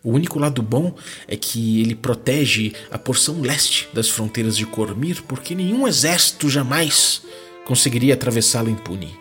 O 0.03 0.11
único 0.11 0.39
lado 0.39 0.63
bom 0.63 0.95
é 1.27 1.37
que 1.37 1.79
ele 1.81 1.93
protege 1.93 2.73
a 2.89 2.97
porção 2.97 3.41
leste 3.41 3.87
das 3.93 4.09
fronteiras 4.09 4.57
de 4.57 4.65
Cormir, 4.65 5.21
porque 5.27 5.53
nenhum 5.53 5.87
exército 5.87 6.49
jamais 6.49 7.21
conseguiria 7.63 8.15
atravessá-lo 8.15 8.67
impune. 8.67 9.20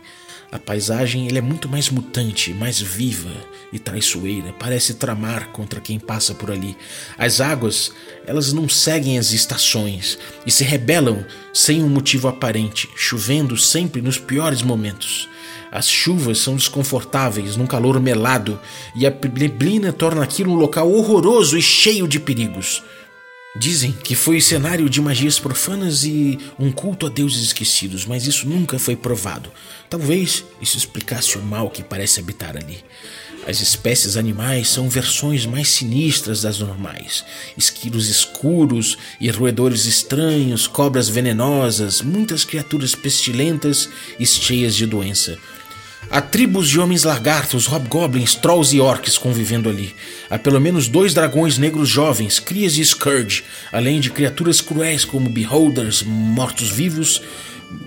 A 0.53 0.59
paisagem 0.59 1.29
ele 1.29 1.39
é 1.39 1.41
muito 1.41 1.69
mais 1.69 1.89
mutante, 1.91 2.53
mais 2.53 2.81
viva 2.81 3.31
e 3.73 3.79
traiçoeira, 3.79 4.53
parece 4.59 4.95
tramar 4.95 5.51
contra 5.51 5.81
quem 5.81 5.97
passa 5.97 6.35
por 6.35 6.51
ali. 6.51 6.77
As 7.17 7.41
águas, 7.41 7.93
elas 8.27 8.53
não 8.53 8.69
seguem 8.69 9.17
as 9.17 9.31
estações 9.31 10.19
e 10.45 10.51
se 10.51 10.65
rebelam 10.65 11.25
sem 11.55 11.85
um 11.85 11.89
motivo 11.89 12.27
aparente, 12.27 12.89
chovendo 12.97 13.57
sempre 13.57 14.03
nos 14.03 14.19
piores 14.19 14.61
momentos. 14.61 15.29
As 15.71 15.89
chuvas 15.89 16.39
são 16.39 16.57
desconfortáveis 16.57 17.55
num 17.55 17.67
calor 17.67 18.01
melado 18.01 18.59
e 18.97 19.07
a 19.07 19.11
neblina 19.11 19.93
torna 19.93 20.25
aquilo 20.25 20.51
um 20.51 20.57
local 20.57 20.91
horroroso 20.91 21.57
e 21.57 21.63
cheio 21.63 22.09
de 22.09 22.19
perigos. 22.19 22.83
Dizem 23.57 23.91
que 23.91 24.15
foi 24.15 24.41
cenário 24.41 24.89
de 24.89 25.01
magias 25.01 25.41
profanas 25.41 26.05
e 26.05 26.39
um 26.57 26.71
culto 26.71 27.07
a 27.07 27.09
deuses 27.09 27.43
esquecidos, 27.43 28.07
mas 28.07 28.25
isso 28.25 28.49
nunca 28.49 28.79
foi 28.79 28.95
provado. 28.95 29.51
Talvez 29.89 30.45
isso 30.61 30.77
explicasse 30.77 31.37
o 31.37 31.43
mal 31.43 31.69
que 31.69 31.83
parece 31.83 32.21
habitar 32.21 32.57
ali. 32.57 32.79
As 33.49 33.61
espécies 33.61 34.17
animais 34.17 34.69
são 34.69 34.89
versões 34.89 35.47
mais 35.47 35.69
sinistras 35.69 36.43
das 36.43 36.61
normais: 36.61 37.25
esquilos 37.57 38.09
escuros 38.09 38.97
e 39.21 39.29
roedores 39.31 39.85
estranhos, 39.85 40.69
cobras 40.69 41.09
venenosas, 41.09 42.03
muitas 42.03 42.45
criaturas 42.45 42.95
pestilentas 42.95 43.89
e 44.19 44.25
cheias 44.27 44.77
de 44.77 44.87
doença. 44.87 45.37
Há 46.13 46.21
tribos 46.21 46.69
de 46.69 46.81
homens 46.81 47.05
lagartos, 47.05 47.67
hobgoblins, 47.67 48.35
trolls 48.35 48.75
e 48.75 48.81
orcs 48.81 49.17
convivendo 49.17 49.69
ali. 49.69 49.95
Há 50.29 50.37
pelo 50.37 50.61
menos 50.61 50.89
dois 50.89 51.15
dragões 51.15 51.57
negros 51.57 51.89
jovens, 51.89 52.41
crias 52.41 52.75
de 52.75 52.85
Scourge, 52.85 53.45
além 53.71 54.01
de 54.01 54.11
criaturas 54.11 54.61
cruéis 54.61 55.05
como 55.05 55.31
beholders, 55.31 56.03
mortos-vivos, 56.03 57.23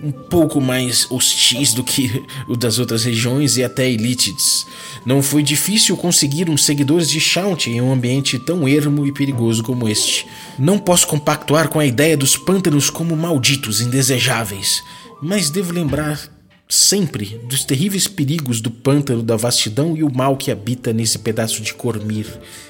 um 0.01 0.13
pouco 0.13 0.61
mais 0.61 1.05
hostis 1.11 1.73
do 1.73 1.83
que 1.83 2.23
o 2.47 2.55
das 2.55 2.79
outras 2.79 3.03
regiões 3.03 3.57
e 3.57 3.63
até 3.63 3.91
elitides. 3.91 4.65
Não 5.05 5.21
foi 5.21 5.43
difícil 5.43 5.97
conseguir 5.97 6.49
uns 6.49 6.63
seguidores 6.63 7.09
de 7.09 7.19
Shount 7.19 7.69
em 7.69 7.81
um 7.81 7.91
ambiente 7.91 8.39
tão 8.39 8.65
ermo 8.65 9.05
e 9.05 9.11
perigoso 9.11 9.61
como 9.61 9.89
este. 9.89 10.25
Não 10.57 10.79
posso 10.79 11.07
compactuar 11.07 11.67
com 11.67 11.77
a 11.77 11.85
ideia 11.85 12.15
dos 12.15 12.37
pântanos 12.37 12.89
como 12.89 13.17
malditos, 13.17 13.81
indesejáveis, 13.81 14.81
mas 15.21 15.49
devo 15.49 15.73
lembrar 15.73 16.32
sempre 16.73 17.39
dos 17.43 17.63
terríveis 17.63 18.07
perigos 18.07 18.59
do 18.59 18.71
pântano, 18.71 19.21
da 19.21 19.35
vastidão 19.35 19.95
e 19.95 20.03
o 20.03 20.13
mal 20.13 20.35
que 20.35 20.51
habita 20.51 20.91
nesse 20.91 21.19
pedaço 21.19 21.61
de 21.61 21.73
Cormir, 21.73 22.25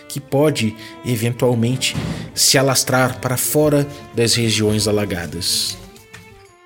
que 0.09 0.19
pode, 0.19 0.75
eventualmente, 1.05 1.95
se 2.35 2.57
alastrar 2.57 3.19
para 3.19 3.37
fora 3.37 3.87
das 4.13 4.35
regiões 4.35 4.87
alagadas. 4.87 5.77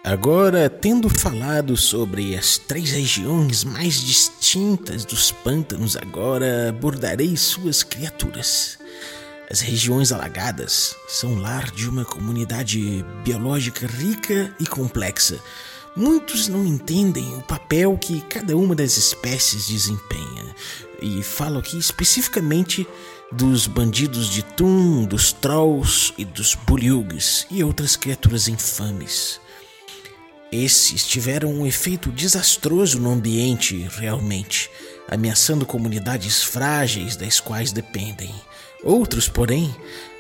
Agora, 0.04 0.70
tendo 0.70 1.10
falado 1.10 1.76
sobre 1.76 2.36
as 2.36 2.58
três 2.58 2.92
regiões 2.92 3.64
mais 3.64 4.02
distintas 4.02 5.06
dos 5.06 5.32
pântanos, 5.32 5.96
agora 5.98 6.70
abordarei 6.70 7.36
suas 7.36 7.84
criaturas. 7.84 8.80
As 9.50 9.60
regiões 9.60 10.12
alagadas 10.12 10.96
são 11.08 11.36
lar 11.36 11.70
de 11.72 11.88
uma 11.88 12.04
comunidade 12.04 13.06
biológica 13.24 13.86
rica 13.86 14.54
e 14.60 14.66
complexa. 14.66 15.40
Muitos 15.98 16.48
não 16.48 16.64
entendem 16.64 17.36
o 17.38 17.42
papel 17.42 17.98
que 17.98 18.22
cada 18.22 18.56
uma 18.56 18.76
das 18.76 18.98
espécies 18.98 19.66
desempenha. 19.66 20.56
E 21.02 21.24
falo 21.24 21.58
aqui 21.58 21.76
especificamente 21.76 22.88
dos 23.32 23.66
bandidos 23.66 24.30
de 24.30 24.44
Tum, 24.44 25.06
dos 25.06 25.34
Trolls 25.34 26.14
e 26.16 26.24
dos 26.24 26.54
Buliugs 26.54 27.48
e 27.50 27.64
outras 27.64 27.96
criaturas 27.96 28.48
infames. 28.48 29.42
Esses 30.52 31.04
tiveram 31.04 31.52
um 31.52 31.66
efeito 31.66 32.12
desastroso 32.12 33.00
no 33.00 33.12
ambiente, 33.12 33.88
realmente, 33.98 34.70
ameaçando 35.10 35.66
comunidades 35.66 36.44
frágeis 36.44 37.16
das 37.16 37.40
quais 37.40 37.72
dependem. 37.72 38.36
Outros, 38.84 39.28
porém, 39.28 39.76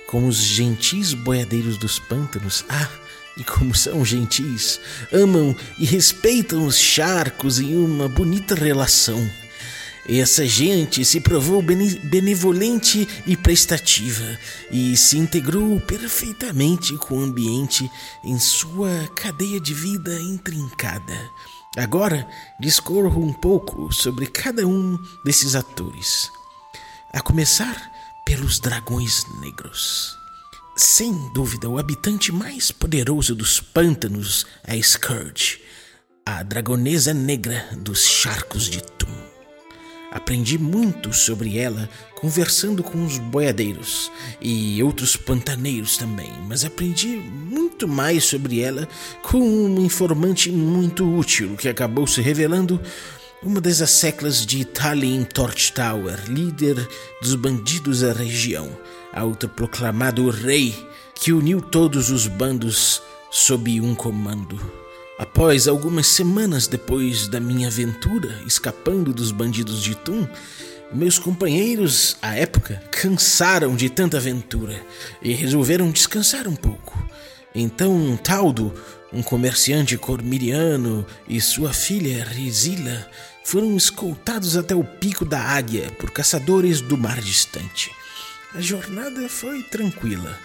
como 0.08 0.28
os 0.28 0.38
gentis 0.38 1.14
boiadeiros 1.14 1.78
dos 1.78 2.00
pântanos, 2.00 2.66
ah, 2.68 2.90
e 3.38 3.44
como 3.44 3.76
são 3.76 4.04
gentis, 4.04 4.80
amam 5.12 5.56
e 5.78 5.86
respeitam 5.86 6.66
os 6.66 6.78
charcos 6.78 7.60
em 7.60 7.76
uma 7.78 8.10
bonita 8.10 8.56
relação. 8.56 9.30
Essa 10.10 10.46
gente 10.46 11.04
se 11.04 11.20
provou 11.20 11.62
benevolente 11.62 13.06
e 13.28 13.36
prestativa 13.36 14.40
e 14.72 14.96
se 14.96 15.18
integrou 15.18 15.82
perfeitamente 15.82 16.96
com 16.96 17.18
o 17.18 17.24
ambiente 17.24 17.92
em 18.24 18.40
sua 18.40 18.90
cadeia 19.14 19.60
de 19.60 19.74
vida 19.74 20.18
intrincada. 20.22 21.30
Agora 21.76 22.26
discorro 22.58 23.22
um 23.22 23.34
pouco 23.34 23.92
sobre 23.92 24.28
cada 24.28 24.66
um 24.66 24.98
desses 25.26 25.56
atores. 25.56 26.32
A 27.12 27.20
começar 27.20 27.92
pelos 28.26 28.60
dragões 28.60 29.26
negros. 29.42 30.18
Sem 30.80 31.12
dúvida, 31.34 31.68
o 31.68 31.80
habitante 31.80 32.32
mais 32.32 32.70
poderoso 32.70 33.34
dos 33.34 33.60
pântanos 33.60 34.46
é 34.64 34.80
Scourge, 34.80 35.60
a 36.24 36.44
dragonesa 36.44 37.16
negra 37.16 37.68
dos 37.76 38.06
charcos 38.06 38.70
de 38.70 38.84
Tum. 38.84 39.08
Aprendi 40.12 40.56
muito 40.60 41.12
sobre 41.14 41.58
ela 41.58 41.90
conversando 42.16 42.84
com 42.84 43.04
os 43.04 43.18
boiadeiros 43.18 44.12
e 44.40 44.82
outros 44.84 45.16
pantaneiros 45.16 45.98
também, 45.98 46.32
mas 46.48 46.64
aprendi 46.64 47.08
muito 47.08 47.88
mais 47.88 48.26
sobre 48.26 48.62
ela 48.62 48.88
com 49.24 49.40
uma 49.40 49.82
informante 49.82 50.52
muito 50.52 51.12
útil 51.12 51.56
que 51.58 51.68
acabou 51.68 52.06
se 52.06 52.22
revelando 52.22 52.80
uma 53.44 53.62
das 53.62 53.82
asseclas 53.82 54.46
de 54.46 54.66
Tallinn 54.66 55.24
Torchtower, 55.24 56.20
líder 56.28 56.88
dos 57.22 57.36
bandidos 57.36 58.02
da 58.02 58.12
região, 58.12 58.70
autoproclamado 59.14 60.30
rei 60.30 60.76
que 61.14 61.32
uniu 61.32 61.62
todos 61.62 62.10
os 62.10 62.28
bandos 62.28 63.02
sob 63.30 63.80
um 63.80 63.94
comando. 63.94 64.60
Após 65.20 65.68
algumas 65.68 66.08
semanas 66.08 66.68
depois 66.68 67.28
da 67.28 67.40
minha 67.40 67.68
aventura 67.68 68.42
escapando 68.46 69.14
dos 69.14 69.32
bandidos 69.32 69.82
de 69.82 69.96
Tum, 69.96 70.28
meus 70.94 71.20
companheiros, 71.20 72.18
à 72.22 72.36
época, 72.36 72.82
cansaram 72.92 73.76
de 73.76 73.90
tanta 73.90 74.18
aventura 74.18 74.80
e 75.22 75.34
resolveram 75.34 75.92
descansar 75.92 76.48
um 76.48 76.56
pouco. 76.56 76.98
Então 77.54 78.18
Taldo, 78.24 78.74
um 79.12 79.24
comerciante 79.24 79.98
cormiriano, 79.98 81.06
e 81.28 81.40
sua 81.40 81.74
filha 81.74 82.24
Rizila 82.24 83.08
foram 83.44 83.78
escoltados 83.78 84.58
até 84.58 84.76
o 84.76 84.84
pico 84.84 85.24
da 85.24 85.40
águia 85.40 85.90
por 86.00 86.12
caçadores 86.12 86.82
do 86.82 86.98
mar 86.98 87.22
distante. 87.22 87.92
A 88.54 88.62
jornada 88.62 89.30
foi 89.30 89.64
tranquila. 89.64 90.38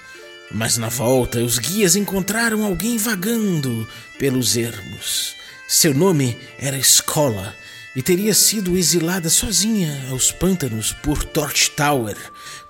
Mas 0.51 0.77
na 0.77 0.89
volta, 0.89 1.43
os 1.43 1.59
guias 1.59 1.97
encontraram 1.97 2.65
alguém 2.65 2.99
vagando 2.99 3.89
pelos 4.19 4.57
ermos. 4.57 5.35
Seu 5.67 5.95
nome 5.95 6.37
era 6.59 6.77
Escola 6.77 7.57
e 7.97 8.03
teria 8.03 8.35
sido 8.35 8.77
exilada 8.77 9.31
sozinha 9.31 10.09
aos 10.11 10.31
pântanos 10.31 10.93
por 10.93 11.25
Torch 11.25 11.71
Tower 11.71 12.17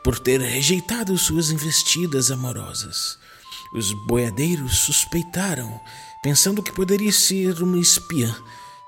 por 0.03 0.19
ter 0.19 0.41
rejeitado 0.41 1.17
suas 1.19 1.51
investidas 1.51 2.31
amorosas. 2.31 3.19
Os 3.75 3.93
boiadeiros 3.93 4.79
suspeitaram, 4.81 5.81
pensando 6.23 6.63
que 6.63 6.73
poderia 6.73 7.13
ser 7.13 7.63
uma 7.63 7.79
espiã. 7.79 8.35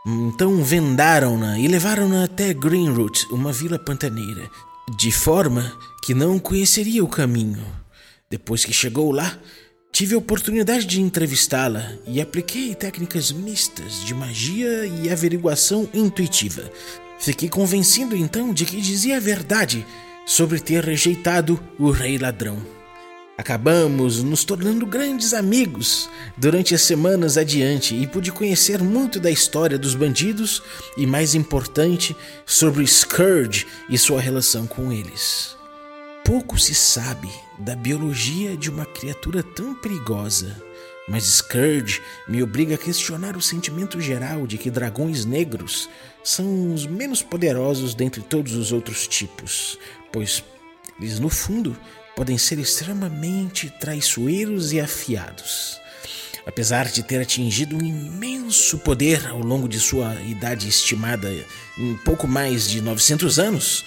Então 0.06 0.62
vendaram-na 0.62 1.58
e 1.58 1.66
levaram-na 1.66 2.24
até 2.24 2.52
Greenroot, 2.52 3.26
uma 3.30 3.50
vila 3.50 3.78
pantaneira, 3.78 4.50
de 4.98 5.10
forma 5.10 5.72
que 6.02 6.12
não 6.12 6.38
conheceria 6.38 7.02
o 7.02 7.08
caminho. 7.08 7.64
Depois 8.30 8.64
que 8.64 8.72
chegou 8.72 9.10
lá, 9.10 9.38
tive 9.90 10.14
a 10.14 10.18
oportunidade 10.18 10.84
de 10.84 11.00
entrevistá-la 11.00 11.92
e 12.06 12.20
apliquei 12.20 12.74
técnicas 12.74 13.32
mistas 13.32 14.04
de 14.04 14.12
magia 14.12 14.84
e 14.86 15.10
averiguação 15.10 15.88
intuitiva. 15.94 16.70
Fiquei 17.18 17.48
convencido 17.48 18.14
então 18.14 18.52
de 18.52 18.66
que 18.66 18.82
dizia 18.82 19.16
a 19.16 19.20
verdade 19.20 19.86
sobre 20.26 20.60
ter 20.60 20.84
rejeitado 20.84 21.58
o 21.78 21.90
rei 21.90 22.18
ladrão. 22.18 22.83
Acabamos 23.36 24.22
nos 24.22 24.44
tornando 24.44 24.86
grandes 24.86 25.34
amigos 25.34 26.08
durante 26.36 26.72
as 26.72 26.82
semanas 26.82 27.36
adiante 27.36 27.92
e 27.92 28.06
pude 28.06 28.30
conhecer 28.30 28.80
muito 28.80 29.18
da 29.18 29.28
história 29.28 29.76
dos 29.76 29.96
bandidos 29.96 30.62
e, 30.96 31.04
mais 31.04 31.34
importante, 31.34 32.16
sobre 32.46 32.86
Scourge 32.86 33.66
e 33.90 33.98
sua 33.98 34.20
relação 34.20 34.68
com 34.68 34.92
eles. 34.92 35.56
Pouco 36.24 36.56
se 36.56 36.76
sabe 36.76 37.28
da 37.58 37.74
biologia 37.74 38.56
de 38.56 38.70
uma 38.70 38.86
criatura 38.86 39.42
tão 39.42 39.74
perigosa, 39.74 40.56
mas 41.08 41.24
Scourge 41.24 42.00
me 42.28 42.40
obriga 42.40 42.76
a 42.76 42.78
questionar 42.78 43.36
o 43.36 43.42
sentimento 43.42 44.00
geral 44.00 44.46
de 44.46 44.56
que 44.56 44.70
dragões 44.70 45.24
negros 45.24 45.90
são 46.22 46.72
os 46.72 46.86
menos 46.86 47.20
poderosos 47.20 47.96
dentre 47.96 48.22
todos 48.22 48.54
os 48.54 48.70
outros 48.70 49.08
tipos, 49.08 49.76
pois 50.12 50.42
eles, 51.00 51.18
no 51.18 51.28
fundo, 51.28 51.76
podem 52.16 52.38
ser 52.38 52.58
extremamente 52.58 53.70
traiçoeiros 53.70 54.72
e 54.72 54.80
afiados. 54.80 55.80
Apesar 56.46 56.86
de 56.88 57.02
ter 57.02 57.20
atingido 57.20 57.76
um 57.76 57.82
imenso 57.82 58.78
poder 58.78 59.26
ao 59.28 59.40
longo 59.40 59.68
de 59.68 59.80
sua 59.80 60.14
idade 60.22 60.68
estimada 60.68 61.32
em 61.78 61.96
pouco 61.98 62.28
mais 62.28 62.68
de 62.68 62.80
900 62.80 63.38
anos, 63.38 63.84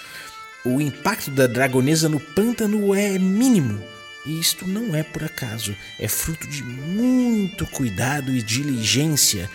o 0.65 0.81
impacto 0.81 1.29
da 1.31 1.47
dragonesa 1.47 2.09
no 2.09 2.19
pântano 2.19 2.93
é 2.95 3.17
mínimo. 3.19 3.81
E 4.25 4.39
isto 4.39 4.67
não 4.67 4.93
é 4.93 5.03
por 5.03 5.23
acaso, 5.23 5.75
é 5.97 6.07
fruto 6.07 6.47
de 6.47 6.63
muito 6.63 7.65
cuidado 7.67 8.31
e 8.35 8.41
diligência 8.41 9.49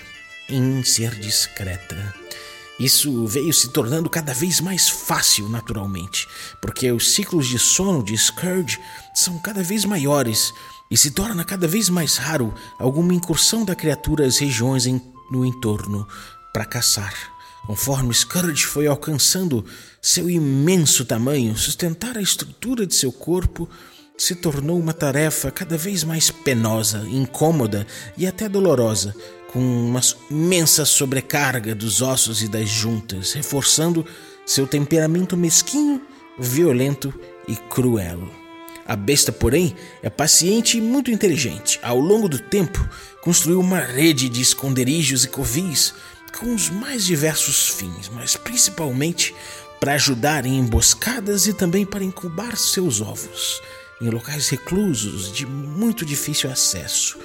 em 0.48 0.82
ser 0.82 1.14
discreta. 1.16 2.14
Isso 2.78 3.26
veio 3.26 3.52
se 3.52 3.68
tornando 3.68 4.08
cada 4.08 4.32
vez 4.32 4.60
mais 4.60 4.88
fácil 4.88 5.48
naturalmente, 5.48 6.26
porque 6.60 6.90
os 6.90 7.12
ciclos 7.12 7.46
de 7.46 7.58
sono 7.58 8.02
de 8.02 8.16
Scourge 8.16 8.80
são 9.14 9.38
cada 9.38 9.62
vez 9.62 9.84
maiores 9.84 10.52
e 10.90 10.96
se 10.96 11.10
torna 11.10 11.44
cada 11.44 11.68
vez 11.68 11.88
mais 11.88 12.16
raro 12.16 12.52
alguma 12.78 13.14
incursão 13.14 13.64
da 13.64 13.74
criatura 13.74 14.26
às 14.26 14.38
regiões 14.38 14.86
em, 14.86 15.00
no 15.30 15.44
entorno 15.44 16.06
para 16.52 16.64
caçar. 16.64 17.14
Conforme 17.66 18.12
Scourge 18.12 18.64
foi 18.64 18.86
alcançando 18.86 19.64
seu 20.00 20.28
imenso 20.28 21.04
tamanho, 21.04 21.56
sustentar 21.56 22.18
a 22.18 22.22
estrutura 22.22 22.86
de 22.86 22.94
seu 22.94 23.12
corpo 23.12 23.68
se 24.18 24.34
tornou 24.34 24.78
uma 24.78 24.92
tarefa 24.92 25.50
cada 25.50 25.76
vez 25.76 26.04
mais 26.04 26.30
penosa, 26.30 27.06
incômoda 27.08 27.86
e 28.16 28.26
até 28.26 28.48
dolorosa, 28.48 29.14
com 29.52 29.60
uma 29.60 30.00
imensa 30.30 30.84
sobrecarga 30.84 31.74
dos 31.74 32.00
ossos 32.00 32.42
e 32.42 32.48
das 32.48 32.68
juntas, 32.68 33.32
reforçando 33.32 34.04
seu 34.46 34.66
temperamento 34.66 35.36
mesquinho, 35.36 36.00
violento 36.38 37.12
e 37.46 37.54
cruel. 37.54 38.28
A 38.86 38.96
besta, 38.96 39.30
porém, 39.30 39.76
é 40.02 40.10
paciente 40.10 40.78
e 40.78 40.80
muito 40.80 41.10
inteligente. 41.10 41.78
Ao 41.82 41.98
longo 41.98 42.28
do 42.28 42.38
tempo, 42.38 42.86
construiu 43.22 43.60
uma 43.60 43.80
rede 43.80 44.28
de 44.28 44.40
esconderijos 44.40 45.24
e 45.24 45.28
covis 45.28 45.94
com 46.38 46.54
os 46.54 46.68
mais 46.68 47.04
diversos 47.04 47.68
fins, 47.68 48.08
mas 48.08 48.36
principalmente 48.36 49.34
para 49.78 49.94
ajudar 49.94 50.46
em 50.46 50.58
emboscadas 50.58 51.46
e 51.46 51.52
também 51.52 51.84
para 51.84 52.02
incubar 52.02 52.56
seus 52.56 53.00
ovos 53.00 53.60
em 54.02 54.10
locais 54.10 54.48
reclusos 54.48 55.32
de 55.32 55.46
muito 55.46 56.04
difícil 56.04 56.50
acesso, 56.50 57.18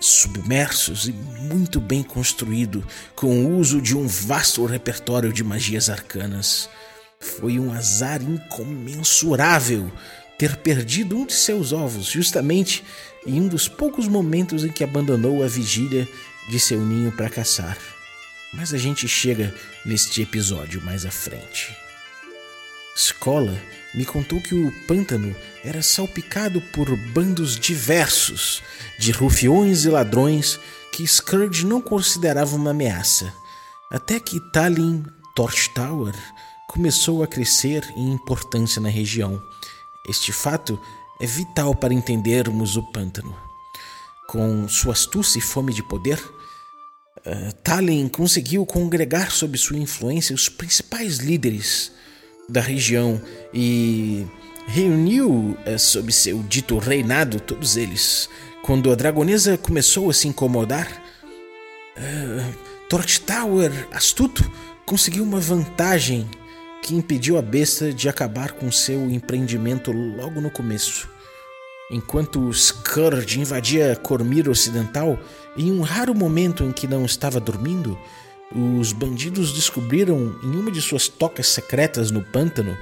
submersos 0.00 1.06
e 1.06 1.12
muito 1.12 1.78
bem 1.78 2.02
construído, 2.02 2.84
com 3.14 3.44
o 3.44 3.58
uso 3.58 3.80
de 3.80 3.94
um 3.94 4.06
vasto 4.06 4.64
repertório 4.64 5.32
de 5.32 5.44
magias 5.44 5.90
arcanas. 5.90 6.68
Foi 7.20 7.60
um 7.60 7.72
azar 7.72 8.22
incomensurável 8.22 9.92
ter 10.38 10.56
perdido 10.56 11.18
um 11.18 11.26
de 11.26 11.34
seus 11.34 11.70
ovos, 11.70 12.06
justamente 12.06 12.82
em 13.26 13.42
um 13.42 13.46
dos 13.46 13.68
poucos 13.68 14.08
momentos 14.08 14.64
em 14.64 14.72
que 14.72 14.82
abandonou 14.82 15.44
a 15.44 15.46
vigília 15.46 16.08
de 16.48 16.58
seu 16.58 16.80
ninho 16.80 17.12
para 17.12 17.28
caçar. 17.28 17.76
Mas 18.54 18.72
a 18.72 18.78
gente 18.78 19.06
chega 19.06 19.54
neste 19.84 20.22
episódio 20.22 20.80
mais 20.80 21.04
à 21.04 21.10
frente. 21.10 21.76
Escola 22.96 23.56
me 23.94 24.04
contou 24.04 24.40
que 24.40 24.54
o 24.54 24.72
pântano 24.86 25.34
era 25.64 25.82
salpicado 25.82 26.60
por 26.72 26.94
bandos 27.12 27.58
diversos 27.58 28.62
de 28.98 29.10
rufiões 29.10 29.84
e 29.84 29.88
ladrões 29.88 30.58
que 30.92 31.06
Scourge 31.06 31.66
não 31.66 31.80
considerava 31.80 32.54
uma 32.56 32.70
ameaça, 32.70 33.32
até 33.90 34.20
que 34.20 34.40
Tallinn 34.52 35.04
Torchtower 35.34 36.14
começou 36.68 37.22
a 37.22 37.26
crescer 37.26 37.84
em 37.96 38.12
importância 38.12 38.80
na 38.80 38.88
região. 38.88 39.42
Este 40.08 40.32
fato 40.32 40.80
é 41.20 41.26
vital 41.26 41.74
para 41.74 41.92
entendermos 41.92 42.76
o 42.76 42.82
pântano. 42.92 43.36
Com 44.28 44.68
sua 44.68 44.92
astúcia 44.92 45.38
e 45.38 45.42
fome 45.42 45.72
de 45.72 45.82
poder, 45.82 46.18
uh, 46.18 47.52
Tallinn 47.64 48.08
conseguiu 48.08 48.64
congregar 48.64 49.32
sob 49.32 49.58
sua 49.58 49.76
influência 49.78 50.34
os 50.34 50.48
principais 50.48 51.18
líderes 51.18 51.92
da 52.50 52.60
região 52.60 53.20
e 53.54 54.26
reuniu 54.66 55.56
uh, 55.66 55.78
sob 55.78 56.12
seu 56.12 56.42
dito 56.42 56.78
reinado 56.78 57.40
todos 57.40 57.76
eles. 57.76 58.28
Quando 58.62 58.90
a 58.90 58.94
dragonesa 58.94 59.56
começou 59.56 60.10
a 60.10 60.12
se 60.12 60.28
incomodar, 60.28 60.86
uh, 61.96 62.54
Torchtower, 62.88 63.70
astuto, 63.92 64.50
conseguiu 64.84 65.22
uma 65.22 65.40
vantagem 65.40 66.28
que 66.82 66.94
impediu 66.94 67.38
a 67.38 67.42
besta 67.42 67.92
de 67.92 68.08
acabar 68.08 68.52
com 68.52 68.72
seu 68.72 69.08
empreendimento 69.10 69.92
logo 69.92 70.40
no 70.40 70.50
começo. 70.50 71.08
Enquanto 71.90 72.52
Scourge 72.52 73.40
invadia 73.40 73.96
Cormir 73.96 74.48
Ocidental, 74.48 75.18
em 75.56 75.72
um 75.72 75.82
raro 75.82 76.14
momento 76.14 76.64
em 76.64 76.72
que 76.72 76.86
não 76.86 77.04
estava 77.04 77.40
dormindo, 77.40 77.98
os 78.54 78.92
bandidos 78.92 79.52
descobriram 79.52 80.38
em 80.42 80.56
uma 80.56 80.70
de 80.70 80.82
suas 80.82 81.08
tocas 81.08 81.48
secretas 81.48 82.10
no 82.10 82.22
pântano 82.22 82.76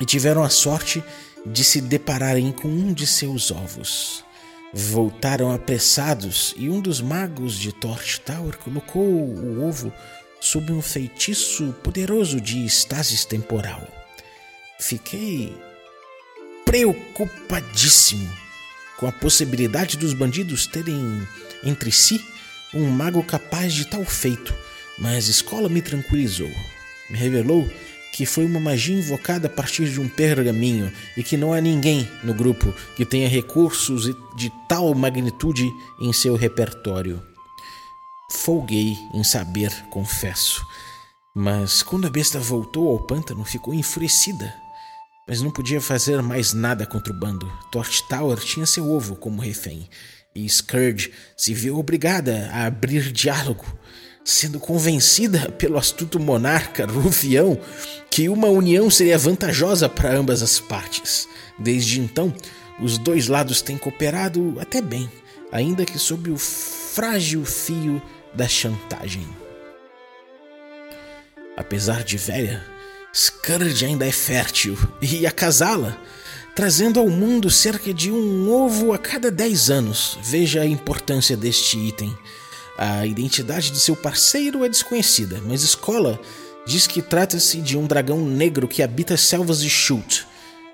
e 0.00 0.04
tiveram 0.04 0.42
a 0.42 0.48
sorte 0.48 1.04
de 1.44 1.62
se 1.62 1.80
depararem 1.80 2.50
com 2.50 2.68
um 2.68 2.92
de 2.92 3.06
seus 3.06 3.50
ovos. 3.50 4.24
Voltaram 4.72 5.52
apressados 5.52 6.54
e 6.56 6.68
um 6.68 6.80
dos 6.80 7.00
magos 7.00 7.58
de 7.58 7.72
Torch 7.72 8.20
Tower 8.20 8.56
colocou 8.58 9.04
o 9.04 9.64
ovo 9.66 9.92
sob 10.40 10.72
um 10.72 10.82
feitiço 10.82 11.74
poderoso 11.82 12.40
de 12.40 12.64
estasis 12.64 13.24
temporal. 13.24 13.86
Fiquei 14.80 15.56
preocupadíssimo 16.64 18.28
com 18.96 19.06
a 19.06 19.12
possibilidade 19.12 19.96
dos 19.96 20.12
bandidos 20.12 20.66
terem 20.66 21.26
entre 21.62 21.92
si 21.92 22.20
um 22.74 22.90
mago 22.90 23.22
capaz 23.22 23.72
de 23.72 23.86
tal 23.86 24.04
feito, 24.04 24.54
mas 24.98 25.28
Escola 25.28 25.68
me 25.68 25.80
tranquilizou. 25.80 26.50
Me 27.10 27.16
revelou 27.16 27.68
que 28.12 28.24
foi 28.24 28.44
uma 28.44 28.60
magia 28.60 28.96
invocada 28.96 29.46
a 29.46 29.50
partir 29.50 29.90
de 29.90 30.00
um 30.00 30.08
pergaminho 30.08 30.92
e 31.16 31.22
que 31.22 31.36
não 31.36 31.52
há 31.52 31.60
ninguém 31.60 32.08
no 32.22 32.32
grupo 32.32 32.72
que 32.96 33.04
tenha 33.04 33.28
recursos 33.28 34.04
de 34.36 34.52
tal 34.68 34.94
magnitude 34.94 35.72
em 36.00 36.12
seu 36.12 36.36
repertório. 36.36 37.22
Folguei 38.30 38.96
em 39.12 39.24
saber, 39.24 39.70
confesso. 39.90 40.64
Mas 41.34 41.82
quando 41.82 42.06
a 42.06 42.10
besta 42.10 42.38
voltou 42.38 42.88
ao 42.88 43.00
pântano, 43.00 43.44
ficou 43.44 43.74
enfurecida 43.74 44.54
mas 45.26 45.40
não 45.40 45.50
podia 45.50 45.80
fazer 45.80 46.22
mais 46.22 46.52
nada 46.52 46.86
contra 46.86 47.12
o 47.12 47.16
bando. 47.16 47.50
Torch 47.70 48.02
Tower 48.08 48.38
tinha 48.38 48.66
seu 48.66 48.90
ovo 48.90 49.16
como 49.16 49.40
refém, 49.40 49.88
e 50.34 50.48
Scourge 50.48 51.12
se 51.36 51.54
viu 51.54 51.78
obrigada 51.78 52.50
a 52.52 52.66
abrir 52.66 53.12
diálogo, 53.12 53.64
sendo 54.24 54.58
convencida 54.58 55.50
pelo 55.52 55.78
astuto 55.78 56.18
monarca 56.18 56.86
rufião 56.86 57.60
que 58.10 58.28
uma 58.28 58.48
união 58.48 58.90
seria 58.90 59.18
vantajosa 59.18 59.88
para 59.88 60.16
ambas 60.16 60.42
as 60.42 60.58
partes. 60.58 61.28
Desde 61.58 62.00
então, 62.00 62.34
os 62.80 62.98
dois 62.98 63.28
lados 63.28 63.62
têm 63.62 63.78
cooperado 63.78 64.56
até 64.58 64.80
bem, 64.80 65.10
ainda 65.52 65.84
que 65.84 65.98
sob 65.98 66.30
o 66.30 66.36
frágil 66.36 67.44
fio 67.44 68.02
da 68.34 68.48
chantagem. 68.48 69.26
Apesar 71.56 72.02
de 72.02 72.16
velha, 72.16 72.64
Scourge 73.14 73.84
ainda 73.84 74.04
é 74.04 74.10
fértil 74.10 74.76
e 75.00 75.24
acasala, 75.24 75.96
trazendo 76.54 77.00
ao 77.00 77.08
mundo 77.08 77.50
cerca 77.50 77.92
de 77.92 78.10
um 78.12 78.50
ovo 78.50 78.92
a 78.92 78.98
cada 78.98 79.30
10 79.30 79.70
anos. 79.70 80.18
Veja 80.22 80.62
a 80.62 80.66
importância 80.66 81.36
deste 81.36 81.76
item. 81.76 82.16
A 82.78 83.04
identidade 83.06 83.70
de 83.70 83.80
seu 83.80 83.96
parceiro 83.96 84.64
é 84.64 84.68
desconhecida, 84.68 85.42
mas 85.46 85.62
Escola 85.62 86.20
diz 86.66 86.86
que 86.86 87.02
trata-se 87.02 87.60
de 87.60 87.76
um 87.76 87.86
dragão 87.86 88.24
negro 88.24 88.68
que 88.68 88.82
habita 88.82 89.14
as 89.14 89.20
selvas 89.20 89.60
de 89.60 89.68
Shult, 89.68 90.26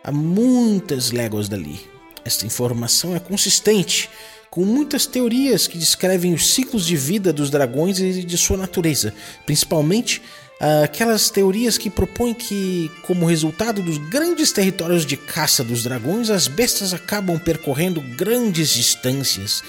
a 0.05 0.13
muitas 0.13 1.11
léguas 1.11 1.49
dali. 1.49 1.81
Esta 2.25 2.47
informação 2.47 3.17
é 3.17 3.19
consistente 3.19 4.09
com 4.51 4.65
muitas 4.65 5.07
teorias 5.07 5.67
que 5.67 5.79
descrevem 5.79 6.35
os 6.35 6.55
ciclos 6.55 6.85
de 6.85 6.97
vida 6.97 7.33
dos 7.33 7.51
dragões 7.51 7.99
e 8.01 8.23
de 8.25 8.37
sua 8.37 8.57
natureza, 8.57 9.15
principalmente 9.47 10.21
aquelas 10.83 11.31
teorias 11.31 11.79
que 11.79 11.89
propõem 11.89 12.35
que, 12.35 12.91
como 13.03 13.27
resultado 13.27 13.83
dos 13.83 13.97
grandes 13.97 14.53
territórios 14.53 15.07
de 15.07 15.17
caça 15.17 15.65
dos 15.65 15.83
dragões, 15.83 16.29
as 16.29 16.47
bestas 16.47 16.93
acabam 16.93 17.39
percorrendo 17.39 18.01
grandes 18.01 18.69
distâncias 18.69 19.63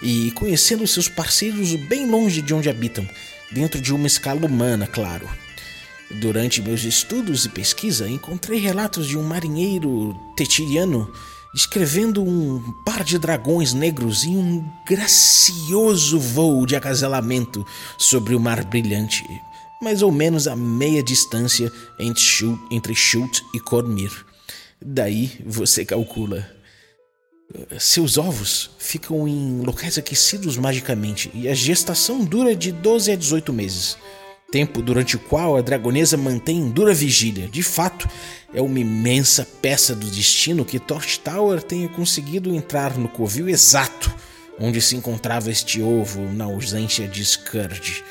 e 0.00 0.30
conhecendo 0.32 0.86
seus 0.86 1.08
parceiros 1.08 1.74
bem 1.74 2.06
longe 2.06 2.40
de 2.40 2.54
onde 2.54 2.70
habitam, 2.70 3.08
dentro 3.50 3.80
de 3.80 3.92
uma 3.92 4.06
escala 4.06 4.46
humana, 4.46 4.86
claro. 4.86 5.28
Durante 6.08 6.62
meus 6.62 6.84
estudos 6.84 7.44
e 7.44 7.48
pesquisa, 7.48 8.08
encontrei 8.08 8.60
relatos 8.60 9.08
de 9.08 9.18
um 9.18 9.24
marinheiro 9.24 10.16
tetiriano 10.36 11.12
descrevendo 11.52 12.22
um 12.22 12.60
par 12.84 13.02
de 13.02 13.18
dragões 13.18 13.72
negros 13.72 14.24
em 14.24 14.36
um 14.36 14.64
gracioso 14.86 16.20
voo 16.20 16.66
de 16.66 16.76
acasalamento 16.76 17.66
sobre 17.96 18.34
o 18.34 18.40
mar 18.40 18.62
brilhante, 18.62 19.42
mais 19.80 20.02
ou 20.02 20.10
menos 20.10 20.46
a 20.46 20.56
meia 20.56 21.02
distância 21.02 21.70
entre 21.98 22.22
Shult, 22.22 22.60
entre 22.70 22.94
e 23.54 23.60
Cormir. 23.60 24.10
Daí 24.80 25.40
você 25.44 25.84
calcula. 25.84 26.48
Seus 27.78 28.18
ovos 28.18 28.70
ficam 28.78 29.26
em 29.26 29.60
locais 29.60 29.96
aquecidos 29.96 30.56
magicamente 30.56 31.30
e 31.32 31.48
a 31.48 31.54
gestação 31.54 32.24
dura 32.24 32.54
de 32.56 32.72
12 32.72 33.12
a 33.12 33.16
18 33.16 33.52
meses. 33.52 33.96
Tempo 34.50 34.82
durante 34.82 35.16
o 35.16 35.18
qual 35.18 35.56
a 35.56 35.60
dragonesa 35.60 36.16
mantém 36.16 36.70
dura 36.70 36.94
vigília. 36.94 37.48
De 37.48 37.62
fato, 37.62 38.08
é 38.54 38.60
uma 38.60 38.78
imensa 38.78 39.46
peça 39.60 39.94
do 39.94 40.06
destino 40.06 40.64
que 40.64 40.78
Torch 40.78 41.20
Tower 41.20 41.62
tenha 41.62 41.88
conseguido 41.88 42.54
entrar 42.54 42.96
no 42.96 43.08
covil 43.08 43.48
exato 43.48 44.14
onde 44.58 44.80
se 44.80 44.96
encontrava 44.96 45.50
este 45.50 45.82
ovo 45.82 46.22
na 46.32 46.44
ausência 46.44 47.06
de 47.06 47.24
Scourge. 47.24 48.02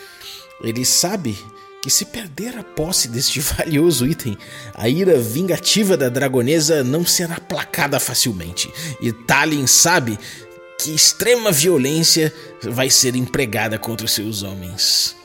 Ele 0.61 0.85
sabe 0.85 1.37
que 1.85 1.91
se 1.91 2.03
perder 2.05 2.57
a 2.57 2.63
posse 2.63 3.07
deste 3.07 3.39
valioso 3.45 4.07
item, 4.07 4.35
a 4.73 4.89
ira 4.89 5.19
vingativa 5.19 5.95
da 5.95 6.09
dragonesa 6.09 6.83
não 6.83 7.05
será 7.05 7.39
placada 7.39 7.99
facilmente. 7.99 8.67
E 8.99 9.11
Tallinn 9.11 9.67
sabe 9.67 10.17
que 10.79 10.89
extrema 10.89 11.51
violência 11.51 12.33
vai 12.63 12.89
ser 12.89 13.15
empregada 13.15 13.77
contra 13.77 14.03
os 14.03 14.13
seus 14.13 14.41
homens. 14.41 15.15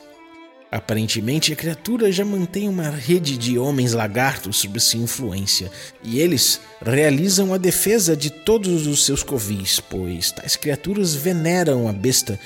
Aparentemente, 0.70 1.50
a 1.50 1.56
criatura 1.56 2.12
já 2.12 2.26
mantém 2.26 2.68
uma 2.68 2.90
rede 2.90 3.38
de 3.38 3.58
homens 3.58 3.94
lagartos 3.94 4.58
sob 4.58 4.78
sua 4.78 5.00
influência, 5.00 5.72
e 6.04 6.20
eles 6.20 6.60
realizam 6.84 7.54
a 7.54 7.56
defesa 7.56 8.14
de 8.14 8.28
todos 8.28 8.86
os 8.86 9.06
seus 9.06 9.22
covis, 9.22 9.80
pois 9.80 10.30
tais 10.30 10.56
criaturas 10.56 11.14
veneram 11.14 11.88
a 11.88 11.92
besta 11.92 12.38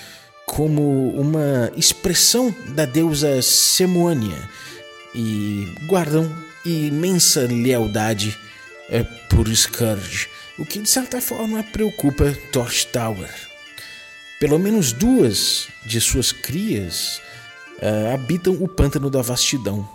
como 0.46 1.10
uma 1.10 1.70
expressão 1.76 2.54
da 2.68 2.84
deusa 2.84 3.40
Semuânia 3.42 4.48
e 5.14 5.68
guardam 5.86 6.30
imensa 6.64 7.42
lealdade 7.42 8.36
é, 8.88 9.02
por 9.28 9.48
Scourge, 9.54 10.28
o 10.58 10.64
que 10.64 10.80
de 10.80 10.88
certa 10.88 11.20
forma 11.20 11.62
preocupa 11.62 12.36
Torch 12.52 12.86
Tower. 12.88 13.30
Pelo 14.40 14.58
menos 14.58 14.92
duas 14.92 15.68
de 15.86 16.00
suas 16.00 16.32
crias 16.32 17.20
uh, 17.80 18.12
habitam 18.14 18.54
o 18.54 18.68
pântano 18.68 19.08
da 19.08 19.22
vastidão. 19.22 19.88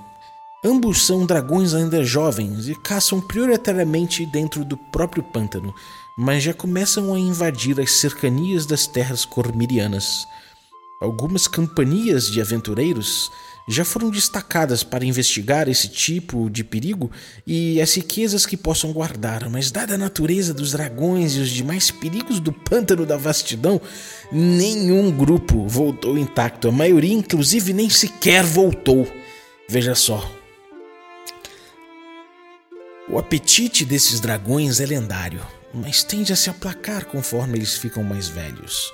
Ambos 0.63 1.05
são 1.05 1.25
dragões 1.25 1.73
ainda 1.73 2.03
jovens 2.03 2.67
e 2.67 2.75
caçam 2.75 3.21
prioritariamente 3.21 4.25
dentro 4.25 4.65
do 4.65 4.75
próprio 4.75 5.23
pântano, 5.23 5.73
mas 6.21 6.43
já 6.43 6.53
começam 6.53 7.13
a 7.13 7.17
invadir 7.17 7.79
as 7.79 7.93
cercanias 7.93 8.65
das 8.65 8.85
terras 8.85 9.23
cormirianas. 9.23 10.27
Algumas 11.01 11.47
companhias 11.47 12.29
de 12.29 12.41
aventureiros 12.41 13.31
já 13.69 13.85
foram 13.85 14.09
destacadas 14.09 14.83
para 14.83 15.05
investigar 15.05 15.69
esse 15.69 15.87
tipo 15.87 16.49
de 16.49 16.61
perigo 16.61 17.09
e 17.47 17.79
as 17.79 17.93
riquezas 17.93 18.45
que 18.45 18.57
possam 18.57 18.91
guardar, 18.91 19.49
mas 19.49 19.71
dada 19.71 19.95
a 19.95 19.97
natureza 19.97 20.53
dos 20.53 20.73
dragões 20.73 21.37
e 21.37 21.39
os 21.39 21.49
demais 21.49 21.89
perigos 21.89 22.41
do 22.41 22.51
pântano 22.51 23.05
da 23.05 23.15
vastidão, 23.15 23.79
nenhum 24.29 25.09
grupo 25.11 25.69
voltou 25.69 26.17
intacto. 26.17 26.67
A 26.67 26.71
maioria, 26.71 27.13
inclusive, 27.13 27.71
nem 27.71 27.89
sequer 27.89 28.43
voltou. 28.43 29.07
Veja 29.69 29.95
só. 29.95 30.29
O 33.07 33.17
apetite 33.17 33.85
desses 33.85 34.19
dragões 34.19 34.81
é 34.81 34.85
lendário, 34.85 35.58
mas 35.73 36.03
tende 36.03 36.33
a 36.33 36.35
se 36.35 36.49
aplacar 36.49 37.05
conforme 37.05 37.57
eles 37.57 37.75
ficam 37.75 38.03
mais 38.03 38.27
velhos. 38.27 38.91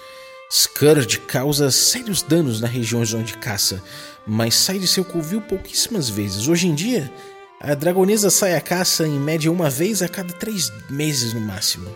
Scourge 0.52 1.20
causa 1.20 1.72
sérios 1.72 2.22
danos 2.22 2.62
nas 2.62 2.72
regiões 2.72 3.14
onde 3.14 3.38
caça, 3.38 3.82
mas 4.26 4.56
sai 4.56 4.80
de 4.80 4.88
seu 4.88 5.04
covil 5.04 5.42
pouquíssimas 5.42 6.10
vezes. 6.10 6.48
Hoje 6.48 6.68
em 6.68 6.76
dia, 6.76 7.12
a 7.60 7.74
dragonesa 7.74 8.30
sai 8.30 8.56
à 8.56 8.62
caça 8.62 9.08
em 9.08 9.20
média 9.20 9.52
uma 9.52 9.70
vez 9.70 10.02
a 10.02 10.08
cada 10.08 10.34
três 10.34 10.72
meses 10.90 11.34
no 11.34 11.42
máximo. 11.42 11.90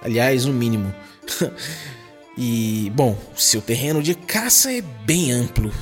Aliás, 0.00 0.44
no 0.44 0.52
mínimo. 0.52 0.94
e, 2.38 2.90
bom, 2.94 3.18
seu 3.36 3.60
terreno 3.60 4.02
de 4.02 4.14
caça 4.14 4.72
é 4.72 4.80
bem 4.80 5.32
amplo. 5.32 5.72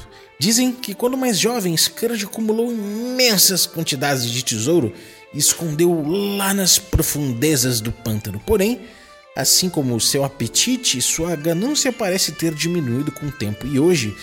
Dizem 0.40 0.72
que 0.72 0.94
quando 0.94 1.16
mais 1.16 1.38
jovem, 1.38 1.77
Scourge 1.77 2.24
acumulou 2.24 2.72
imensas 2.72 3.66
quantidades 3.66 4.31
de 4.31 4.42
tesouro 4.42 4.92
escondeu 5.35 6.03
lá 6.37 6.55
nas 6.55 6.79
profundezas 6.79 7.81
do 7.81 7.93
pântano. 7.93 8.41
Porém, 8.47 8.81
assim 9.37 9.69
como 9.69 10.01
seu 10.01 10.25
apetite, 10.25 11.01
sua 11.01 11.37
ganância 11.37 11.93
parece 11.93 12.33
ter 12.33 12.55
diminuído 12.55 13.12
com 13.12 13.27
o 13.27 13.33
tempo 13.33 13.67
e 13.67 13.79
hoje 13.79 14.17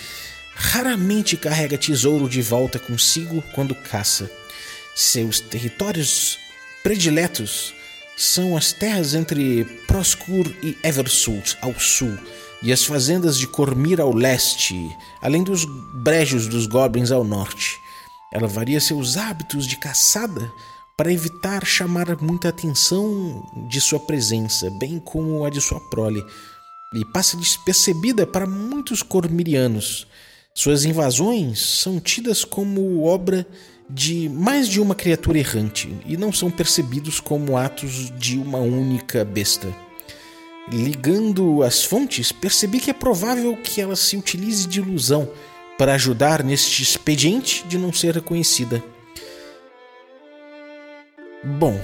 raramente 0.56 1.36
carrega 1.36 1.78
tesouro 1.78 2.30
de 2.30 2.42
volta 2.42 2.80
consigo 2.80 3.44
quando 3.54 3.76
caça. 3.76 4.30
Seus 4.96 5.40
territórios 5.40 6.40
prediletos 6.82 7.74
são 8.16 8.56
as 8.56 8.72
terras 8.72 9.14
entre 9.14 9.66
Proscur 9.86 10.48
e 10.64 10.78
Eversult 10.82 11.58
ao 11.62 11.78
sul 11.78 12.18
e 12.64 12.72
as 12.72 12.84
fazendas 12.84 13.38
de 13.38 13.46
Cormir 13.46 14.00
ao 14.00 14.14
leste, 14.14 14.90
além 15.22 15.44
dos 15.44 15.66
brejos 15.66 16.48
dos 16.48 16.66
goblins 16.66 17.12
ao 17.12 17.24
norte. 17.24 17.80
Ela 18.32 18.48
varia 18.48 18.80
seus 18.80 19.18
hábitos 19.18 19.68
de 19.68 19.76
caçada 19.76 20.52
para 20.98 21.12
evitar 21.12 21.66
chamar 21.66 22.22
muita 22.22 22.50
atenção 22.50 23.44
de 23.70 23.82
sua 23.82 24.00
presença, 24.00 24.70
bem 24.80 24.98
como 25.00 25.44
a 25.44 25.50
de 25.50 25.60
sua 25.60 25.80
prole, 25.90 26.26
e 26.94 27.04
passa 27.06 27.36
despercebida 27.36 28.26
para 28.26 28.48
muitos 28.48 29.04
cormirianos. 29.04 30.08
Suas 30.54 30.86
invasões 30.86 31.60
são 31.60 32.00
tidas 32.00 32.46
como 32.46 33.04
obra 33.04 33.46
de 33.90 34.30
mais 34.30 34.70
de 34.70 34.80
uma 34.80 34.96
criatura 34.96 35.38
errante 35.38 35.94
e 36.06 36.16
não 36.16 36.32
são 36.32 36.50
percebidos 36.50 37.20
como 37.20 37.58
atos 37.58 38.10
de 38.18 38.38
uma 38.38 38.60
única 38.60 39.26
besta. 39.26 39.68
Ligando 40.72 41.62
as 41.62 41.84
fontes, 41.84 42.32
percebi 42.32 42.80
que 42.80 42.90
é 42.90 42.94
provável 42.94 43.56
que 43.58 43.82
ela 43.82 43.96
se 43.96 44.16
utilize 44.16 44.66
de 44.66 44.80
ilusão 44.80 45.30
para 45.78 45.94
ajudar 45.94 46.42
neste 46.42 46.82
expediente 46.82 47.68
de 47.68 47.78
não 47.78 47.92
ser 47.92 48.16
reconhecida. 48.16 48.82
Bom, 51.46 51.80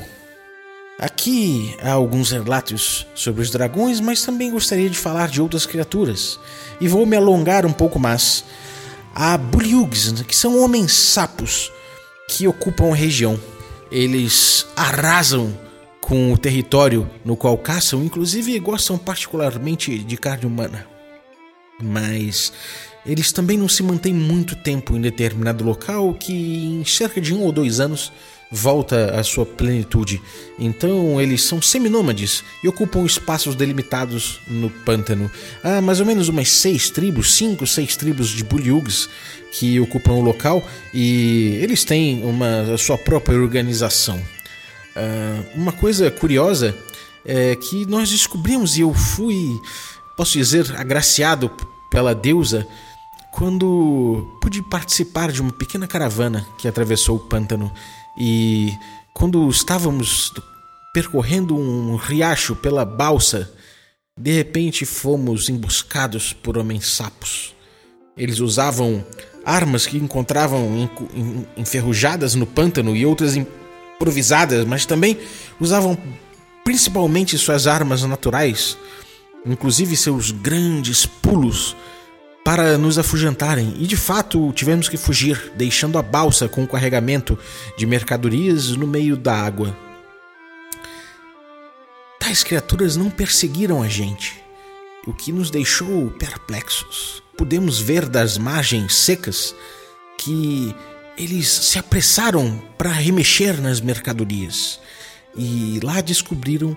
aqui 0.97 1.75
há 1.83 1.91
alguns 1.91 2.31
relatos 2.31 3.05
sobre 3.13 3.43
os 3.43 3.51
dragões, 3.51 3.99
mas 3.99 4.23
também 4.23 4.49
gostaria 4.49 4.89
de 4.89 4.97
falar 4.97 5.27
de 5.27 5.39
outras 5.39 5.67
criaturas. 5.67 6.39
E 6.79 6.87
vou 6.87 7.05
me 7.05 7.15
alongar 7.15 7.63
um 7.63 7.71
pouco 7.71 7.99
mais. 7.99 8.43
Há 9.13 9.37
Buliugs, 9.37 10.23
que 10.23 10.35
são 10.35 10.59
homens 10.63 10.93
sapos 10.93 11.71
que 12.27 12.47
ocupam 12.47 12.91
a 12.91 12.95
região. 12.95 13.39
Eles 13.91 14.65
arrasam 14.75 15.55
com 15.99 16.33
o 16.33 16.37
território 16.39 17.07
no 17.23 17.37
qual 17.37 17.55
caçam, 17.55 18.03
inclusive 18.03 18.57
gostam 18.57 18.97
particularmente 18.97 19.99
de 19.99 20.17
carne 20.17 20.47
humana. 20.47 20.87
Mas 21.79 22.51
eles 23.05 23.31
também 23.31 23.59
não 23.59 23.69
se 23.69 23.83
mantêm 23.83 24.13
muito 24.13 24.55
tempo 24.55 24.95
em 24.95 25.01
determinado 25.01 25.63
local, 25.63 26.15
que 26.15 26.33
em 26.33 26.83
cerca 26.83 27.21
de 27.21 27.31
um 27.31 27.43
ou 27.43 27.51
dois 27.51 27.79
anos 27.79 28.11
volta 28.51 29.17
à 29.17 29.23
sua 29.23 29.45
plenitude. 29.45 30.21
Então 30.59 31.21
eles 31.21 31.43
são 31.43 31.61
seminômades 31.61 32.43
e 32.61 32.67
ocupam 32.67 33.05
espaços 33.05 33.55
delimitados 33.55 34.41
no 34.47 34.69
pântano. 34.69 35.31
Há 35.63 35.79
mais 35.79 35.99
ou 36.01 36.05
menos 36.05 36.27
umas 36.27 36.49
seis 36.49 36.89
tribos, 36.89 37.33
cinco, 37.33 37.65
seis 37.65 37.95
tribos 37.95 38.29
de 38.29 38.43
Buliugs 38.43 39.07
que 39.53 39.79
ocupam 39.79 40.13
o 40.13 40.21
local 40.21 40.61
e 40.93 41.57
eles 41.61 41.83
têm 41.85 42.23
uma 42.25 42.77
sua 42.77 42.97
própria 42.97 43.37
organização. 43.37 44.17
Uh, 44.17 45.45
uma 45.55 45.71
coisa 45.71 46.11
curiosa 46.11 46.75
é 47.23 47.55
que 47.55 47.85
nós 47.85 48.09
descobrimos 48.09 48.77
e 48.77 48.81
eu 48.81 48.93
fui, 48.93 49.59
posso 50.17 50.33
dizer, 50.33 50.73
agraciado 50.77 51.49
pela 51.89 52.13
deusa 52.13 52.67
quando 53.31 54.37
pude 54.41 54.61
participar 54.61 55.31
de 55.31 55.41
uma 55.41 55.53
pequena 55.53 55.87
caravana 55.87 56.45
que 56.57 56.67
atravessou 56.67 57.15
o 57.15 57.19
pântano 57.19 57.71
e 58.17 58.73
quando 59.13 59.49
estávamos 59.49 60.31
percorrendo 60.93 61.55
um 61.57 61.95
riacho 61.95 62.55
pela 62.55 62.83
balsa, 62.83 63.51
de 64.19 64.31
repente 64.31 64.85
fomos 64.85 65.49
emboscados 65.49 66.33
por 66.33 66.57
homens 66.57 66.87
sapos. 66.87 67.55
Eles 68.17 68.39
usavam 68.39 69.05
armas 69.45 69.87
que 69.87 69.97
encontravam 69.97 70.89
enferrujadas 71.57 72.35
no 72.35 72.45
pântano 72.45 72.95
e 72.95 73.05
outras 73.05 73.35
improvisadas, 73.35 74.65
mas 74.65 74.85
também 74.85 75.17
usavam 75.59 75.97
principalmente 76.63 77.37
suas 77.37 77.67
armas 77.67 78.03
naturais, 78.03 78.77
inclusive 79.45 79.95
seus 79.95 80.31
grandes 80.31 81.05
pulos 81.05 81.75
para 82.43 82.77
nos 82.77 82.97
afugentarem, 82.97 83.75
e 83.77 83.85
de 83.85 83.95
fato 83.95 84.51
tivemos 84.53 84.89
que 84.89 84.97
fugir, 84.97 85.51
deixando 85.55 85.97
a 85.97 86.01
balsa 86.01 86.49
com 86.49 86.63
o 86.63 86.67
carregamento 86.67 87.37
de 87.77 87.85
mercadorias 87.85 88.69
no 88.69 88.87
meio 88.87 89.15
da 89.15 89.35
água. 89.35 89.77
Tais 92.19 92.43
criaturas 92.43 92.95
não 92.95 93.09
perseguiram 93.09 93.83
a 93.83 93.87
gente, 93.87 94.41
o 95.05 95.13
que 95.13 95.31
nos 95.31 95.51
deixou 95.51 96.09
perplexos. 96.11 97.21
Pudemos 97.37 97.79
ver 97.79 98.07
das 98.07 98.37
margens 98.37 98.95
secas 98.95 99.55
que 100.17 100.75
eles 101.17 101.47
se 101.47 101.77
apressaram 101.77 102.61
para 102.77 102.89
remexer 102.89 103.61
nas 103.61 103.81
mercadorias 103.81 104.79
e 105.35 105.79
lá 105.83 106.01
descobriram 106.01 106.75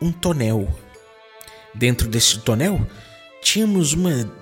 um 0.00 0.12
tonel. 0.12 0.68
Dentro 1.74 2.08
desse 2.08 2.38
tonel 2.40 2.86
tínhamos 3.42 3.92
uma 3.92 4.41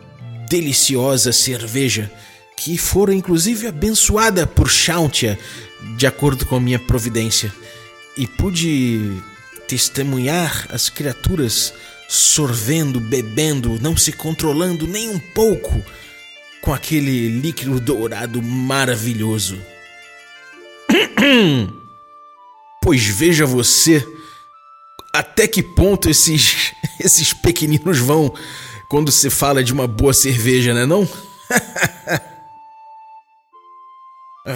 deliciosa 0.51 1.33
cerveja 1.33 2.11
que 2.57 2.77
fora 2.77 3.15
inclusive 3.15 3.69
abençoada 3.69 4.47
por 4.47 4.69
Shauntia, 4.69 5.39
de 5.97 6.07
acordo 6.07 6.45
com 6.45 6.57
a 6.57 6.61
minha 6.61 6.79
providência, 6.79 7.51
e 8.19 8.27
pude 8.27 9.01
testemunhar 9.67 10.67
as 10.69 10.91
criaturas 10.91 11.73
sorvendo, 12.09 13.01
bebendo, 13.01 13.79
não 13.81 13.97
se 13.97 14.13
controlando 14.13 14.87
nem 14.87 15.09
um 15.09 15.19
pouco 15.19 15.83
com 16.61 16.75
aquele 16.75 17.29
líquido 17.41 17.81
dourado 17.81 18.43
maravilhoso. 18.43 19.59
pois 22.83 23.07
veja 23.07 23.47
você 23.47 24.05
até 25.13 25.47
que 25.47 25.63
ponto 25.63 26.11
esses 26.11 26.73
esses 27.01 27.33
pequeninos 27.33 27.99
vão 27.99 28.35
quando 28.91 29.11
se 29.13 29.31
fala 29.31 29.63
de 29.63 29.73
uma 29.73 29.87
boa 29.87 30.13
cerveja, 30.13 30.75
né 30.75 30.85
não? 30.85 31.07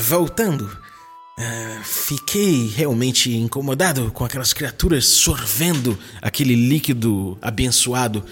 Voltando, 0.00 0.66
uh, 0.66 1.84
fiquei 1.84 2.66
realmente 2.66 3.32
incomodado 3.32 4.10
com 4.10 4.24
aquelas 4.24 4.52
criaturas 4.52 5.06
sorvendo 5.06 5.96
aquele 6.20 6.56
líquido 6.56 7.38
abençoado, 7.40 8.24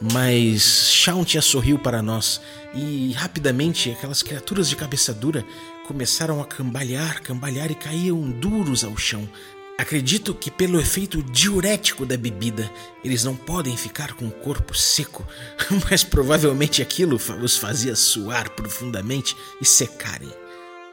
mas 0.00 0.88
Shauntia 0.92 1.42
sorriu 1.42 1.78
para 1.78 2.00
nós 2.00 2.40
e 2.74 3.12
rapidamente 3.12 3.90
aquelas 3.90 4.22
criaturas 4.22 4.66
de 4.66 4.76
cabeça 4.76 5.12
dura 5.12 5.44
começaram 5.86 6.40
a 6.40 6.46
cambalear, 6.46 7.20
cambalear 7.20 7.70
e 7.70 7.74
caíam 7.74 8.30
duros 8.30 8.82
ao 8.82 8.96
chão. 8.96 9.28
Acredito 9.80 10.34
que, 10.34 10.50
pelo 10.50 10.78
efeito 10.78 11.22
diurético 11.22 12.04
da 12.04 12.14
bebida, 12.14 12.70
eles 13.02 13.24
não 13.24 13.34
podem 13.34 13.74
ficar 13.78 14.12
com 14.12 14.26
o 14.26 14.30
corpo 14.30 14.76
seco, 14.76 15.26
mas 15.88 16.04
provavelmente 16.04 16.82
aquilo 16.82 17.18
os 17.42 17.56
fazia 17.56 17.96
suar 17.96 18.50
profundamente 18.50 19.34
e 19.58 19.64
secarem. 19.64 20.28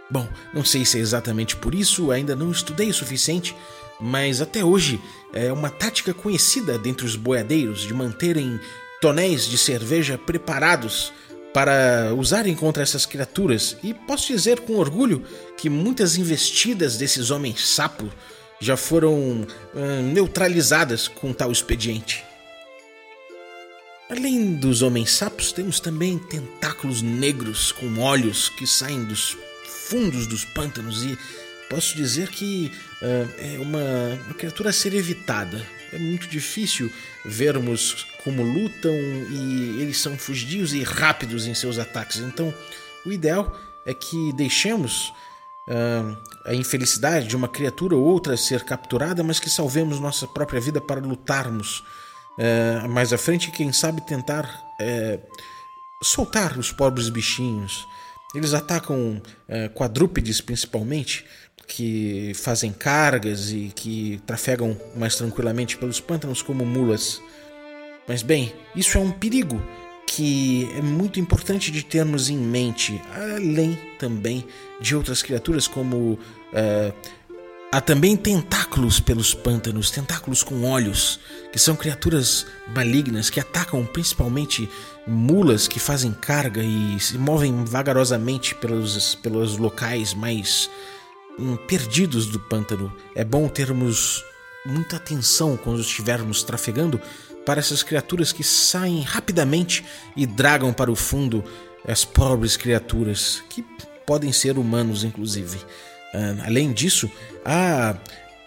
Bom, 0.09 0.25
não 0.53 0.63
sei 0.63 0.85
se 0.85 0.97
é 0.97 1.01
exatamente 1.01 1.57
por 1.57 1.75
isso, 1.75 2.11
ainda 2.11 2.33
não 2.33 2.49
estudei 2.49 2.89
o 2.89 2.93
suficiente, 2.93 3.53
mas 3.99 4.39
até 4.39 4.63
hoje 4.63 5.01
é 5.33 5.51
uma 5.51 5.69
tática 5.69 6.13
conhecida 6.13 6.79
dentre 6.79 7.05
os 7.05 7.17
boiadeiros 7.17 7.81
de 7.81 7.93
manterem 7.93 8.57
tonéis 9.01 9.49
de 9.49 9.57
cerveja 9.57 10.17
preparados 10.17 11.11
para 11.53 12.13
usarem 12.15 12.55
contra 12.55 12.83
essas 12.83 13.05
criaturas, 13.05 13.75
e 13.83 13.93
posso 13.93 14.27
dizer 14.27 14.61
com 14.61 14.77
orgulho 14.77 15.25
que 15.57 15.69
muitas 15.69 16.15
investidas 16.15 16.95
desses 16.95 17.31
homens 17.31 17.67
sapo 17.67 18.09
já 18.59 18.75
foram 18.75 19.13
uh, 19.13 20.01
neutralizadas 20.13 21.07
com 21.07 21.33
tal 21.33 21.51
expediente. 21.51 22.23
Além 24.09 24.55
dos 24.55 24.81
homens 24.81 25.11
sapos, 25.11 25.51
temos 25.51 25.79
também 25.79 26.17
tentáculos 26.17 27.01
negros 27.01 27.71
com 27.73 27.99
olhos 27.99 28.49
que 28.49 28.65
saem 28.65 29.03
dos 29.03 29.37
fundos 29.89 30.27
dos 30.27 30.45
pântanos 30.45 31.03
e 31.03 31.17
posso 31.69 31.95
dizer 31.95 32.29
que 32.29 32.71
uh, 33.01 33.29
é 33.37 33.59
uma, 33.59 33.79
uma, 34.25 34.33
criatura 34.33 34.69
a 34.69 34.73
ser 34.73 34.93
evitada. 34.93 35.65
É 35.91 35.97
muito 35.97 36.27
difícil 36.27 36.91
vermos 37.25 38.07
como 38.23 38.43
lutam 38.43 38.93
e 38.93 39.81
eles 39.81 39.99
são 39.99 40.17
fugidios 40.17 40.73
e 40.73 40.83
rápidos 40.83 41.45
em 41.45 41.53
seus 41.53 41.77
ataques. 41.77 42.17
Então, 42.17 42.53
o 43.05 43.11
ideal 43.11 43.57
é 43.85 43.93
que 43.93 44.33
deixemos 44.33 45.13
uh, 45.67 46.17
a 46.45 46.53
infelicidade 46.53 47.27
de 47.27 47.35
uma 47.35 47.47
criatura 47.47 47.95
ou 47.95 48.03
outra 48.03 48.37
ser 48.37 48.63
capturada, 48.63 49.23
mas 49.23 49.39
que 49.39 49.49
salvemos 49.49 49.99
nossa 49.99 50.27
própria 50.27 50.61
vida 50.61 50.79
para 50.79 51.01
lutarmos 51.01 51.83
uh, 52.37 52.87
mais 52.89 53.11
à 53.11 53.17
frente 53.17 53.51
quem 53.51 53.71
sabe, 53.73 54.01
tentar 54.01 54.45
uh, 54.45 55.21
soltar 56.01 56.57
os 56.57 56.71
pobres 56.71 57.09
bichinhos. 57.09 57.87
Eles 58.35 58.53
atacam 58.53 59.21
quadrúpedes 59.73 60.41
principalmente, 60.41 61.25
que 61.65 62.33
fazem 62.35 62.73
cargas 62.73 63.51
e 63.51 63.71
que 63.73 64.21
trafegam 64.27 64.77
mais 64.95 65.15
tranquilamente 65.15 65.77
pelos 65.77 65.99
pântanos 66.01 66.41
como 66.41 66.65
mulas. 66.65 67.21
Mas 68.07 68.21
bem, 68.21 68.53
isso 68.75 68.97
é 68.97 69.01
um 69.01 69.11
perigo 69.11 69.61
que 70.17 70.67
é 70.75 70.81
muito 70.81 71.19
importante 71.19 71.69
de 71.69 71.83
termos 71.83 72.27
em 72.27 72.39
mente, 72.39 72.99
além 73.13 73.77
também 73.99 74.47
de 74.81 74.95
outras 74.95 75.21
criaturas 75.21 75.67
como 75.67 76.13
uh, 76.13 76.93
há 77.71 77.79
também 77.79 78.17
tentáculos 78.17 78.99
pelos 78.99 79.35
pântanos, 79.35 79.91
tentáculos 79.91 80.41
com 80.41 80.63
olhos, 80.63 81.19
que 81.51 81.59
são 81.59 81.75
criaturas 81.75 82.47
malignas 82.75 83.29
que 83.29 83.39
atacam 83.39 83.85
principalmente 83.85 84.67
mulas 85.05 85.67
que 85.67 85.79
fazem 85.79 86.11
carga 86.11 86.63
e 86.63 86.99
se 86.99 87.15
movem 87.15 87.63
vagarosamente 87.63 88.55
pelos, 88.55 89.13
pelos 89.13 89.59
locais 89.59 90.15
mais 90.15 90.67
hum, 91.37 91.55
perdidos 91.67 92.25
do 92.25 92.39
pântano. 92.39 92.91
É 93.13 93.23
bom 93.23 93.47
termos 93.47 94.25
muita 94.65 94.95
atenção 94.95 95.55
quando 95.55 95.79
estivermos 95.79 96.41
trafegando 96.41 96.99
para 97.47 97.61
essas 97.61 97.81
criaturas 97.81 98.33
que 98.33 98.43
saem 98.43 99.03
rapidamente 99.03 99.85
e 100.17 100.25
dragam 100.25 100.73
para 100.73 100.91
o 100.91 100.95
fundo 100.97 101.41
as 101.87 102.03
pobres 102.03 102.57
criaturas, 102.57 103.41
que 103.49 103.63
podem 104.05 104.33
ser 104.33 104.57
humanos, 104.57 105.05
inclusive. 105.05 105.55
Uh, 105.55 106.43
além 106.45 106.73
disso, 106.73 107.09
há 107.45 107.95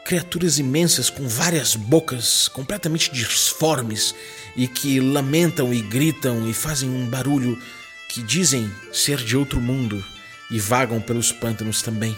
criaturas 0.05 0.59
imensas 0.59 1.09
com 1.09 1.27
várias 1.27 1.75
bocas 1.75 2.47
completamente 2.49 3.11
disformes 3.11 4.15
e 4.55 4.69
que 4.69 5.01
lamentam 5.01 5.73
e 5.73 5.81
gritam 5.81 6.47
e 6.47 6.53
fazem 6.53 6.91
um 6.91 7.07
barulho 7.07 7.59
que 8.07 8.23
dizem 8.23 8.71
ser 8.93 9.17
de 9.17 9.35
outro 9.35 9.63
mundo 9.63 10.05
e 10.51 10.61
vagam 10.61 11.01
pelos 11.01 11.33
pântanos 11.33 11.81
também. 11.81 12.15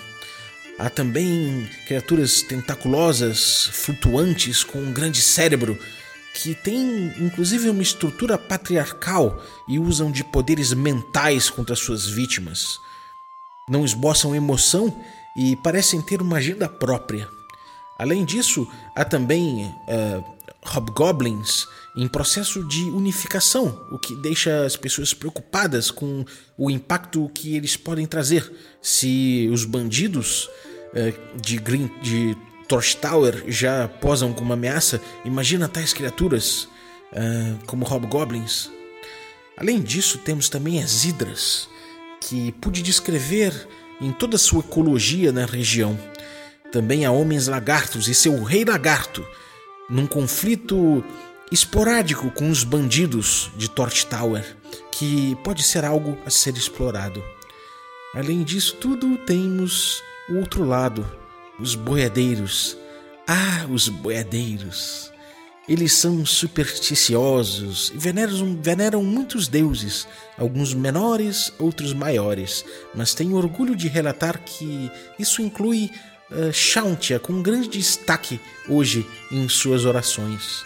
Há 0.80 0.90
também 0.90 1.70
criaturas 1.86 2.42
tentaculosas, 2.42 3.70
flutuantes, 3.72 4.64
com 4.64 4.80
um 4.80 4.92
grande 4.92 5.20
cérebro 5.20 5.78
que 6.34 6.54
têm 6.54 7.12
inclusive 7.18 7.68
uma 7.68 7.82
estrutura 7.82 8.38
patriarcal 8.38 9.42
e 9.68 9.78
usam 9.78 10.10
de 10.10 10.24
poderes 10.24 10.72
mentais 10.72 11.50
contra 11.50 11.76
suas 11.76 12.06
vítimas. 12.06 12.78
Não 13.68 13.84
esboçam 13.84 14.34
emoção 14.34 14.94
e 15.36 15.56
parecem 15.56 16.00
ter 16.00 16.20
uma 16.20 16.38
agenda 16.38 16.68
própria. 16.68 17.28
Além 17.98 18.24
disso, 18.24 18.66
há 18.96 19.04
também 19.04 19.66
uh, 19.66 20.24
hobgoblins 20.64 21.66
em 21.96 22.08
processo 22.08 22.66
de 22.66 22.84
unificação, 22.84 23.86
o 23.90 23.98
que 23.98 24.16
deixa 24.16 24.64
as 24.64 24.76
pessoas 24.76 25.12
preocupadas 25.12 25.90
com 25.90 26.24
o 26.56 26.70
impacto 26.70 27.30
que 27.34 27.54
eles 27.54 27.76
podem 27.76 28.06
trazer 28.06 28.50
se 28.80 29.48
os 29.52 29.64
bandidos 29.64 30.48
uh, 30.94 31.40
de, 31.40 31.58
Green, 31.58 31.90
de 32.02 32.36
Torch 32.72 32.96
Tower 32.96 33.44
já 33.48 33.86
posam 33.86 34.32
como 34.32 34.54
ameaça, 34.54 34.98
imagina 35.26 35.68
tais 35.68 35.92
criaturas 35.92 36.66
uh, 37.12 37.66
como 37.66 37.84
hobgoblins. 37.84 38.70
Além 39.58 39.78
disso, 39.78 40.16
temos 40.16 40.48
também 40.48 40.82
as 40.82 41.04
hidras, 41.04 41.68
que 42.18 42.50
pude 42.52 42.80
descrever 42.80 43.68
em 44.00 44.10
toda 44.10 44.36
a 44.36 44.38
sua 44.38 44.60
ecologia 44.60 45.30
na 45.30 45.44
região. 45.44 45.98
Também 46.72 47.04
há 47.04 47.10
homens 47.10 47.46
lagartos 47.46 48.08
e 48.08 48.14
seu 48.14 48.42
rei 48.42 48.64
lagarto, 48.64 49.22
num 49.90 50.06
conflito 50.06 51.04
esporádico 51.50 52.30
com 52.30 52.48
os 52.48 52.64
bandidos 52.64 53.50
de 53.54 53.68
Torch 53.68 54.06
Tower, 54.06 54.56
que 54.90 55.36
pode 55.44 55.62
ser 55.62 55.84
algo 55.84 56.16
a 56.24 56.30
ser 56.30 56.56
explorado. 56.56 57.22
Além 58.14 58.42
disso 58.42 58.76
tudo, 58.76 59.18
temos 59.26 60.02
o 60.30 60.36
outro 60.36 60.64
lado, 60.64 61.06
os 61.58 61.74
boiadeiros. 61.74 62.76
Ah, 63.26 63.66
os 63.70 63.88
boiadeiros! 63.88 65.12
Eles 65.68 65.92
são 65.92 66.26
supersticiosos 66.26 67.92
e 67.94 67.98
veneram, 67.98 68.58
veneram 68.60 69.04
muitos 69.04 69.46
deuses, 69.46 70.08
alguns 70.36 70.74
menores, 70.74 71.52
outros 71.56 71.94
maiores, 71.94 72.64
mas 72.92 73.14
tenho 73.14 73.36
orgulho 73.36 73.76
de 73.76 73.86
relatar 73.86 74.42
que 74.42 74.90
isso 75.20 75.40
inclui 75.40 75.88
uh, 76.32 77.20
com 77.20 77.40
grande 77.40 77.68
destaque 77.68 78.40
hoje 78.68 79.06
em 79.30 79.48
suas 79.48 79.84
orações. 79.84 80.64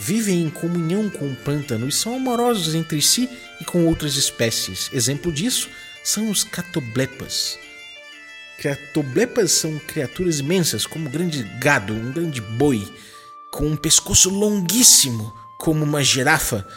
Vivem 0.00 0.42
em 0.42 0.50
comunhão 0.50 1.08
com 1.08 1.30
o 1.30 1.36
pântano 1.36 1.88
e 1.88 1.92
são 1.92 2.16
amorosos 2.16 2.74
entre 2.74 3.00
si 3.00 3.28
e 3.60 3.64
com 3.64 3.86
outras 3.86 4.16
espécies. 4.16 4.90
Exemplo 4.92 5.30
disso 5.30 5.68
são 6.02 6.30
os 6.30 6.42
catoblepas 6.42 7.58
Criatoblepas 8.60 9.52
são 9.52 9.78
criaturas 9.78 10.38
imensas, 10.38 10.84
como 10.84 11.08
um 11.08 11.10
grande 11.10 11.42
gado, 11.58 11.94
um 11.94 12.12
grande 12.12 12.42
boi, 12.42 12.86
com 13.50 13.66
um 13.66 13.74
pescoço 13.74 14.28
longuíssimo, 14.28 15.32
como 15.58 15.82
uma 15.82 16.04
girafa, 16.04 16.68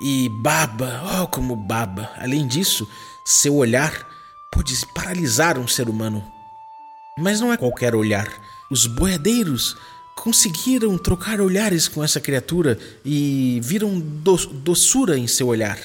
e 0.00 0.28
baba, 0.28 1.02
oh, 1.20 1.26
como 1.26 1.56
baba. 1.56 2.12
Além 2.16 2.46
disso, 2.46 2.88
seu 3.24 3.56
olhar 3.56 4.08
pode 4.52 4.72
paralisar 4.94 5.58
um 5.58 5.66
ser 5.66 5.88
humano. 5.88 6.24
Mas 7.18 7.40
não 7.40 7.52
é 7.52 7.56
qualquer 7.56 7.96
olhar. 7.96 8.32
Os 8.70 8.86
boiadeiros 8.86 9.76
conseguiram 10.14 10.96
trocar 10.96 11.40
olhares 11.40 11.88
com 11.88 12.04
essa 12.04 12.20
criatura 12.20 12.78
e 13.04 13.58
viram 13.64 13.98
do 13.98 14.36
doçura 14.36 15.18
em 15.18 15.26
seu 15.26 15.48
olhar. 15.48 15.76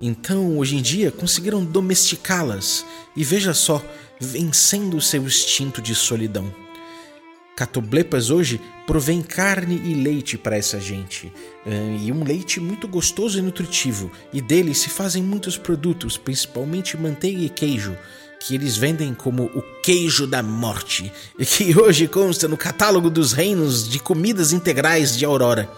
Então, 0.00 0.58
hoje 0.58 0.74
em 0.74 0.82
dia, 0.82 1.12
conseguiram 1.12 1.64
domesticá-las. 1.64 2.84
E 3.14 3.22
veja 3.22 3.54
só, 3.54 3.80
vencendo 4.22 5.00
seu 5.00 5.24
instinto 5.24 5.82
de 5.82 5.94
solidão. 5.94 6.52
Catoblepas 7.54 8.30
hoje 8.30 8.60
provém 8.86 9.20
carne 9.20 9.80
e 9.84 9.94
leite 9.94 10.38
para 10.38 10.56
essa 10.56 10.80
gente, 10.80 11.30
eh, 11.66 11.96
e 12.00 12.10
um 12.10 12.24
leite 12.24 12.58
muito 12.58 12.88
gostoso 12.88 13.38
e 13.38 13.42
nutritivo, 13.42 14.10
e 14.32 14.40
dele 14.40 14.74
se 14.74 14.88
fazem 14.88 15.22
muitos 15.22 15.58
produtos, 15.58 16.16
principalmente 16.16 16.96
manteiga 16.96 17.42
e 17.42 17.50
queijo, 17.50 17.96
que 18.40 18.54
eles 18.54 18.76
vendem 18.76 19.14
como 19.14 19.44
o 19.54 19.62
queijo 19.82 20.26
da 20.26 20.42
morte, 20.42 21.12
e 21.38 21.44
que 21.44 21.78
hoje 21.78 22.08
consta 22.08 22.48
no 22.48 22.56
catálogo 22.56 23.10
dos 23.10 23.32
reinos 23.32 23.88
de 23.88 23.98
comidas 23.98 24.52
integrais 24.52 25.16
de 25.16 25.24
Aurora. 25.24 25.70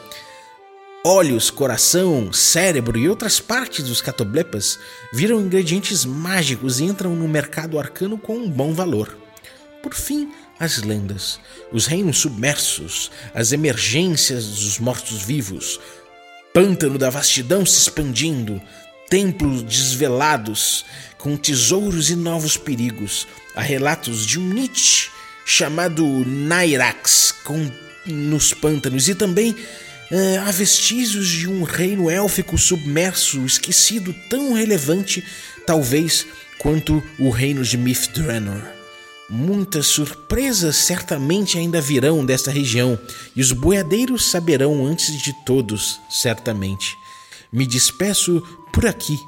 Olhos, 1.06 1.50
coração, 1.50 2.32
cérebro 2.32 2.96
e 2.96 3.10
outras 3.10 3.38
partes 3.38 3.84
dos 3.84 4.00
catoblepas 4.00 4.78
viram 5.12 5.38
ingredientes 5.38 6.02
mágicos 6.06 6.80
e 6.80 6.84
entram 6.84 7.14
no 7.14 7.28
mercado 7.28 7.78
arcano 7.78 8.16
com 8.16 8.38
um 8.38 8.48
bom 8.48 8.72
valor. 8.72 9.14
Por 9.82 9.92
fim, 9.92 10.32
as 10.58 10.78
lendas, 10.78 11.38
os 11.70 11.84
reinos 11.84 12.16
submersos, 12.20 13.10
as 13.34 13.52
emergências 13.52 14.46
dos 14.46 14.78
mortos-vivos, 14.78 15.78
pântano 16.54 16.96
da 16.96 17.10
vastidão 17.10 17.66
se 17.66 17.80
expandindo, 17.80 18.58
templos 19.10 19.62
desvelados 19.62 20.86
com 21.18 21.36
tesouros 21.36 22.08
e 22.08 22.16
novos 22.16 22.56
perigos. 22.56 23.28
Há 23.54 23.60
relatos 23.60 24.24
de 24.24 24.40
um 24.40 24.48
Nietzsche 24.54 25.10
chamado 25.44 26.06
Nairax 26.24 27.34
com, 27.44 27.70
nos 28.06 28.54
pântanos 28.54 29.06
e 29.06 29.14
também 29.14 29.54
é, 30.10 30.38
há 30.38 30.50
vestígios 30.50 31.28
de 31.28 31.48
um 31.48 31.62
reino 31.62 32.10
élfico 32.10 32.58
submerso, 32.58 33.44
esquecido, 33.44 34.14
tão 34.28 34.52
relevante, 34.52 35.24
talvez, 35.66 36.26
quanto 36.58 37.02
o 37.18 37.30
reino 37.30 37.62
de 37.62 37.76
Mithranor. 37.76 38.62
Muitas 39.28 39.86
surpresas 39.86 40.76
certamente 40.76 41.56
ainda 41.56 41.80
virão 41.80 42.24
desta 42.24 42.50
região, 42.50 42.98
e 43.34 43.40
os 43.40 43.52
boiadeiros 43.52 44.30
saberão 44.30 44.86
antes 44.86 45.16
de 45.20 45.32
todos, 45.44 46.00
certamente. 46.10 46.96
Me 47.50 47.66
despeço 47.66 48.42
por 48.72 48.86
aqui. 48.86 49.18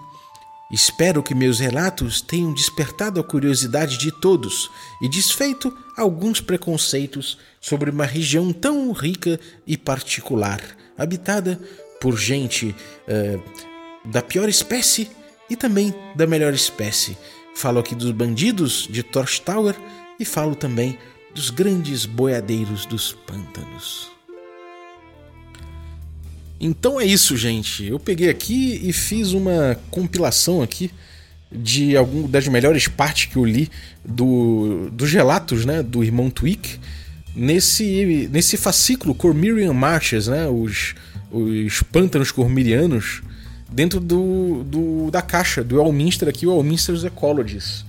Espero 0.70 1.22
que 1.22 1.34
meus 1.34 1.60
relatos 1.60 2.20
tenham 2.20 2.52
despertado 2.52 3.20
a 3.20 3.24
curiosidade 3.24 3.98
de 3.98 4.10
todos 4.10 4.68
e 5.00 5.08
desfeito 5.08 5.72
alguns 5.96 6.40
preconceitos 6.40 7.38
sobre 7.60 7.90
uma 7.90 8.04
região 8.04 8.52
tão 8.52 8.90
rica 8.90 9.38
e 9.64 9.76
particular, 9.76 10.60
habitada 10.98 11.60
por 12.00 12.18
gente 12.18 12.74
uh, 13.06 14.10
da 14.10 14.20
pior 14.20 14.48
espécie 14.48 15.08
e 15.48 15.54
também 15.54 15.94
da 16.16 16.26
melhor 16.26 16.52
espécie. 16.52 17.16
Falo 17.54 17.78
aqui 17.78 17.94
dos 17.94 18.10
bandidos 18.10 18.88
de 18.90 19.02
Torch 19.04 19.40
Tower 19.42 19.74
e 20.18 20.24
falo 20.24 20.56
também 20.56 20.98
dos 21.32 21.50
grandes 21.50 22.06
boiadeiros 22.06 22.86
dos 22.86 23.12
pântanos. 23.12 24.15
Então 26.60 27.00
é 27.00 27.04
isso, 27.04 27.36
gente. 27.36 27.84
Eu 27.86 27.98
peguei 27.98 28.28
aqui 28.28 28.80
e 28.82 28.92
fiz 28.92 29.32
uma 29.32 29.78
compilação 29.90 30.62
aqui 30.62 30.90
de 31.50 31.96
algumas 31.96 32.30
das 32.30 32.48
melhores 32.48 32.88
partes 32.88 33.26
que 33.26 33.36
eu 33.36 33.44
li 33.44 33.70
do, 34.04 34.90
dos 34.90 35.12
relatos 35.12 35.64
né, 35.64 35.82
do 35.82 36.02
irmão 36.02 36.28
Twick 36.28 36.78
nesse, 37.34 38.28
nesse 38.32 38.56
fascículo 38.56 39.14
Cormirian 39.14 39.72
Marches, 39.72 40.26
né, 40.26 40.48
os, 40.48 40.94
os 41.30 41.82
pântanos 41.82 42.30
cormirianos, 42.30 43.22
dentro 43.70 44.00
do, 44.00 44.64
do, 44.64 45.10
da 45.10 45.20
caixa 45.20 45.62
do 45.62 45.80
Elminster 45.80 46.28
aqui, 46.28 46.46
o 46.46 46.56
Elminster's 46.56 47.04
Ecologies. 47.04 47.84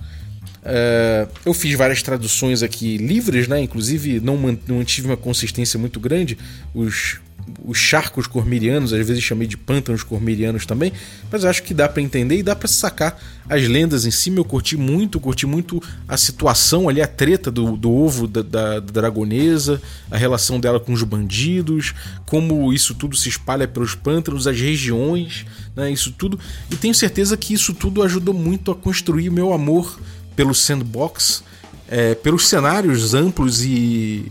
Uh, 0.58 1.30
eu 1.46 1.54
fiz 1.54 1.74
várias 1.74 2.02
traduções 2.02 2.62
aqui 2.62 2.98
livres, 2.98 3.48
né? 3.48 3.60
Inclusive 3.60 4.20
não 4.20 4.36
mantive 4.36 5.06
uma 5.06 5.16
consistência 5.16 5.78
muito 5.78 5.98
grande. 5.98 6.36
Os 6.74 7.20
os 7.64 7.78
charcos 7.78 8.26
cormirianos, 8.26 8.92
às 8.92 9.06
vezes 9.06 9.22
chamei 9.22 9.46
de 9.46 9.56
pântanos 9.56 10.02
cormirianos 10.02 10.66
também, 10.66 10.92
mas 11.30 11.44
acho 11.44 11.62
que 11.62 11.74
dá 11.74 11.88
para 11.88 12.02
entender 12.02 12.38
e 12.38 12.42
dá 12.42 12.54
para 12.54 12.68
sacar 12.68 13.18
as 13.48 13.66
lendas 13.66 14.04
em 14.04 14.10
cima. 14.10 14.38
Eu 14.38 14.44
curti 14.44 14.76
muito, 14.76 15.20
curti 15.20 15.46
muito 15.46 15.82
a 16.06 16.16
situação 16.16 16.88
ali, 16.88 17.00
a 17.00 17.06
treta 17.06 17.50
do, 17.50 17.76
do 17.76 17.90
ovo 17.90 18.26
da, 18.26 18.42
da, 18.42 18.80
da 18.80 18.92
dragonesa, 18.92 19.80
a 20.10 20.16
relação 20.16 20.60
dela 20.60 20.80
com 20.80 20.92
os 20.92 21.02
bandidos, 21.02 21.94
como 22.26 22.72
isso 22.72 22.94
tudo 22.94 23.16
se 23.16 23.28
espalha 23.28 23.66
pelos 23.66 23.94
pântanos, 23.94 24.46
as 24.46 24.58
regiões, 24.58 25.46
né, 25.74 25.90
isso 25.90 26.12
tudo. 26.12 26.38
E 26.70 26.76
tenho 26.76 26.94
certeza 26.94 27.36
que 27.36 27.54
isso 27.54 27.72
tudo 27.72 28.02
ajudou 28.02 28.34
muito 28.34 28.70
a 28.70 28.74
construir 28.74 29.30
meu 29.30 29.52
amor 29.52 29.98
pelo 30.36 30.54
sandbox, 30.54 31.42
é, 31.88 32.14
pelos 32.14 32.46
cenários 32.46 33.14
amplos 33.14 33.64
e 33.64 34.30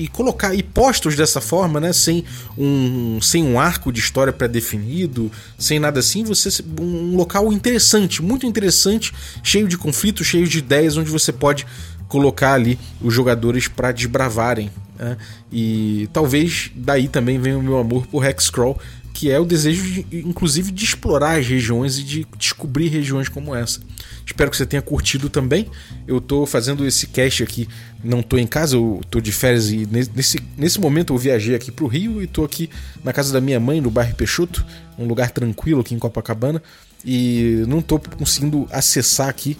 e 0.00 0.08
colocar 0.08 0.54
e 0.54 0.62
postos 0.62 1.14
dessa 1.14 1.40
forma, 1.40 1.78
né, 1.78 1.92
sem 1.92 2.24
um, 2.56 3.20
sem 3.20 3.44
um 3.44 3.60
arco 3.60 3.92
de 3.92 4.00
história 4.00 4.32
pré-definido, 4.32 5.30
sem 5.58 5.78
nada 5.78 6.00
assim, 6.00 6.24
você 6.24 6.48
um 6.80 7.16
local 7.16 7.52
interessante, 7.52 8.22
muito 8.22 8.46
interessante, 8.46 9.12
cheio 9.42 9.68
de 9.68 9.76
conflitos, 9.76 10.26
cheio 10.26 10.48
de 10.48 10.58
ideias, 10.58 10.96
onde 10.96 11.10
você 11.10 11.32
pode 11.32 11.66
colocar 12.08 12.54
ali 12.54 12.78
os 13.00 13.12
jogadores 13.12 13.68
para 13.68 13.92
desbravarem. 13.92 14.70
Né? 14.98 15.16
E 15.52 16.08
talvez 16.12 16.70
daí 16.74 17.06
também 17.06 17.38
venha 17.38 17.58
o 17.58 17.62
meu 17.62 17.78
amor 17.78 18.06
por 18.06 18.24
Hexcrawl, 18.24 18.78
que 19.12 19.30
é 19.30 19.38
o 19.38 19.44
desejo, 19.44 19.82
de, 19.82 20.06
inclusive, 20.12 20.72
de 20.72 20.84
explorar 20.84 21.38
as 21.38 21.46
regiões 21.46 21.98
e 21.98 22.02
de 22.02 22.26
descobrir 22.38 22.88
regiões 22.88 23.28
como 23.28 23.54
essa. 23.54 23.80
Espero 24.24 24.50
que 24.50 24.56
você 24.56 24.64
tenha 24.64 24.80
curtido 24.80 25.28
também. 25.28 25.66
Eu 26.06 26.20
tô 26.20 26.46
fazendo 26.46 26.86
esse 26.86 27.06
cast 27.06 27.42
aqui, 27.42 27.68
não 28.02 28.22
tô 28.22 28.36
em 28.38 28.46
casa, 28.46 28.76
eu 28.76 29.00
tô 29.10 29.20
de 29.20 29.32
férias 29.32 29.70
e 29.70 29.86
nesse, 29.86 30.40
nesse 30.56 30.80
momento 30.80 31.12
eu 31.12 31.18
viajei 31.18 31.54
aqui 31.54 31.70
pro 31.70 31.86
Rio 31.86 32.22
e 32.22 32.26
tô 32.26 32.44
aqui 32.44 32.70
na 33.04 33.12
casa 33.12 33.32
da 33.32 33.40
minha 33.40 33.60
mãe, 33.60 33.80
no 33.80 33.90
bairro 33.90 34.14
Peixoto, 34.14 34.64
um 34.98 35.06
lugar 35.06 35.30
tranquilo 35.30 35.80
aqui 35.80 35.94
em 35.94 35.98
Copacabana, 35.98 36.62
e 37.04 37.64
não 37.66 37.80
tô 37.80 37.98
conseguindo 37.98 38.66
acessar 38.70 39.28
aqui 39.28 39.56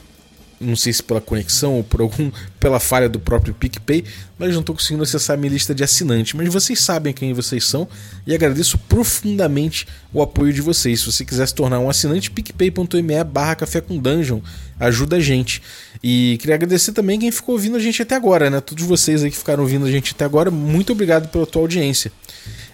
não 0.61 0.77
sei 0.77 0.93
se 0.93 1.03
pela 1.03 1.21
conexão 1.21 1.75
ou 1.75 1.83
por 1.83 2.03
algum 2.03 2.31
pela 2.61 2.79
falha 2.79 3.09
do 3.09 3.19
próprio 3.19 3.55
PicPay, 3.55 4.05
mas 4.39 4.53
não 4.53 4.61
estou 4.61 4.75
conseguindo 4.75 5.03
acessar 5.03 5.39
minha 5.39 5.51
lista 5.51 5.75
de 5.75 5.83
assinantes. 5.83 6.35
Mas 6.35 6.53
vocês 6.53 6.81
sabem 6.81 7.13
quem 7.13 7.33
vocês 7.33 7.65
são 7.65 7.89
e 8.27 8.35
agradeço 8.35 8.77
profundamente 8.77 9.87
o 10.13 10.21
apoio 10.21 10.53
de 10.53 10.61
vocês. 10.61 11.01
Se 11.01 11.07
você 11.11 11.25
quiser 11.25 11.47
se 11.47 11.55
tornar 11.55 11.79
um 11.79 11.89
assinante, 11.89 12.31
picpay.me 12.31 13.25
barra 13.25 13.55
café 13.55 13.81
com 13.81 13.97
dungeon 13.97 14.41
ajuda 14.79 15.17
a 15.17 15.21
gente. 15.21 15.63
E 16.03 16.37
queria 16.41 16.55
agradecer 16.55 16.93
também 16.93 17.19
quem 17.19 17.31
ficou 17.31 17.55
ouvindo 17.55 17.77
a 17.77 17.81
gente 17.81 18.03
até 18.03 18.15
agora, 18.15 18.51
né? 18.51 18.61
Todos 18.61 18.85
vocês 18.85 19.23
aí 19.23 19.31
que 19.31 19.37
ficaram 19.37 19.63
ouvindo 19.63 19.87
a 19.87 19.91
gente 19.91 20.13
até 20.13 20.25
agora, 20.25 20.51
muito 20.51 20.93
obrigado 20.93 21.29
pela 21.29 21.47
tua 21.47 21.63
audiência. 21.63 22.13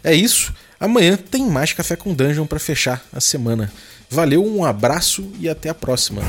É 0.03 0.15
isso. 0.15 0.53
Amanhã 0.79 1.17
tem 1.17 1.47
mais 1.47 1.73
Café 1.73 1.97
com 1.97 2.13
Dungeon 2.13 2.47
para 2.47 2.59
fechar 2.59 3.05
a 3.13 3.21
semana. 3.21 3.73
Valeu, 4.11 4.45
um 4.45 4.65
abraço 4.65 5.29
e 5.41 5.49
até 5.49 5.69
a 5.69 5.75
próxima. 5.75 6.23